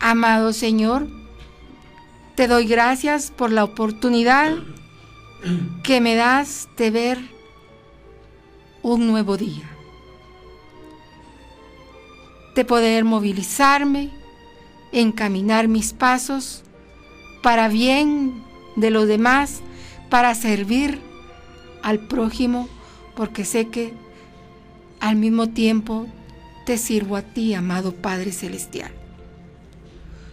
[0.01, 1.09] Amado Señor,
[2.35, 4.53] te doy gracias por la oportunidad
[5.83, 7.19] que me das de ver
[8.83, 9.76] un nuevo día
[12.57, 14.11] de poder movilizarme,
[14.91, 16.65] encaminar mis pasos
[17.43, 18.43] para bien
[18.77, 19.61] de los demás,
[20.09, 20.99] para servir
[21.83, 22.67] al prójimo,
[23.15, 23.93] porque sé que
[25.01, 26.07] al mismo tiempo
[26.65, 28.91] te sirvo a ti, amado Padre Celestial.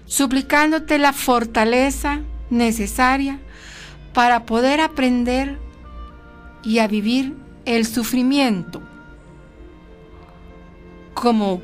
[0.06, 3.40] Suplicándote la fortaleza necesaria
[4.14, 5.60] para poder aprender
[6.64, 8.82] y a vivir el sufrimiento
[11.14, 11.62] como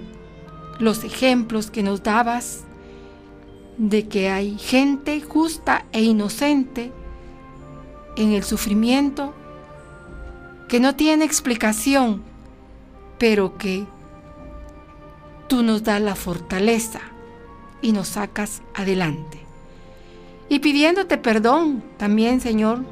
[0.80, 2.64] los ejemplos que nos dabas
[3.78, 6.92] de que hay gente justa e inocente
[8.16, 9.34] en el sufrimiento
[10.68, 12.22] que no tiene explicación,
[13.18, 13.86] pero que
[15.48, 17.02] tú nos das la fortaleza
[17.82, 19.40] y nos sacas adelante.
[20.48, 22.84] Y pidiéndote perdón también, Señor,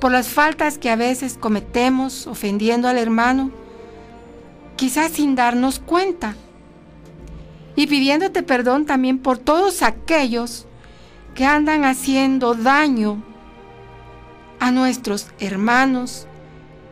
[0.00, 3.50] por las faltas que a veces cometemos ofendiendo al hermano,
[4.76, 6.34] quizás sin darnos cuenta
[7.76, 10.66] y pidiéndote perdón también por todos aquellos
[11.34, 13.22] que andan haciendo daño
[14.60, 16.26] a nuestros hermanos,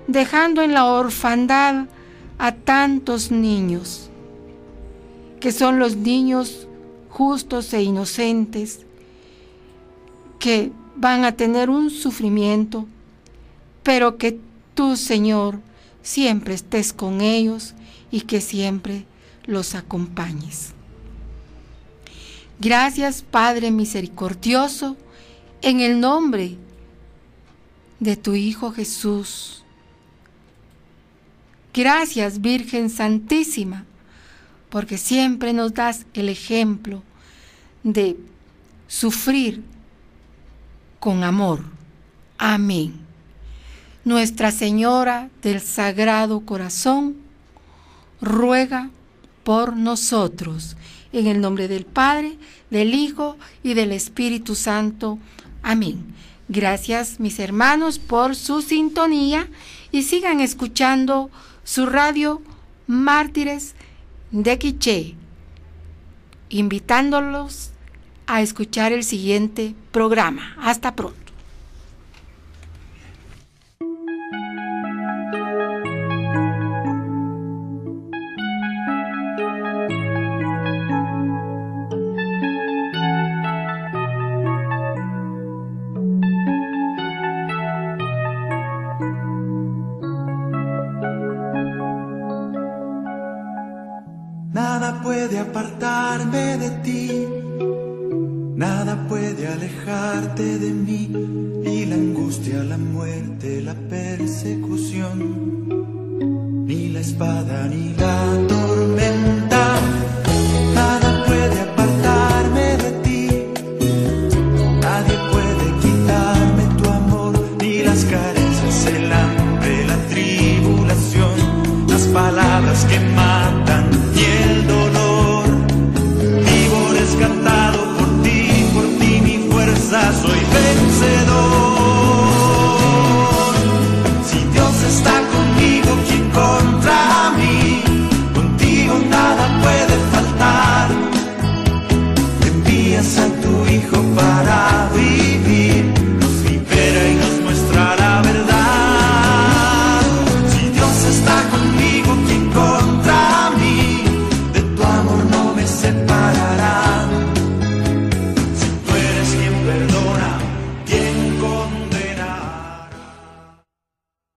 [0.07, 1.87] dejando en la orfandad
[2.39, 4.11] a tantos niños,
[5.39, 6.67] que son los niños
[7.11, 8.87] justos e inocentes,
[10.39, 12.87] que van a tener un sufrimiento,
[13.83, 14.41] pero que
[14.75, 15.61] tú, Señor,
[16.03, 17.75] siempre estés con ellos
[18.11, 19.05] y que siempre
[19.51, 20.73] los acompañes.
[22.61, 24.97] Gracias Padre misericordioso,
[25.63, 26.57] en el nombre
[27.99, 29.65] de tu Hijo Jesús.
[31.75, 33.85] Gracias Virgen Santísima,
[34.71, 37.03] porque siempre nos das el ejemplo
[37.83, 38.17] de
[38.87, 39.63] sufrir
[41.01, 41.65] con amor.
[42.39, 42.95] Amén.
[44.05, 47.17] Nuestra Señora del Sagrado Corazón,
[48.21, 48.91] ruega
[49.43, 50.77] por nosotros.
[51.13, 52.39] En el nombre del Padre,
[52.71, 55.19] del Hijo y del Espíritu Santo.
[55.63, 56.15] Amén.
[56.49, 59.49] Gracias mis hermanos por su sintonía
[59.93, 61.31] y sigan escuchando
[61.65, 62.43] su radio
[62.87, 63.75] Mártires
[64.33, 65.15] de Quiché,
[66.49, 67.71] invitándolos
[68.27, 70.57] a escuchar el siguiente programa.
[70.61, 71.20] Hasta pronto.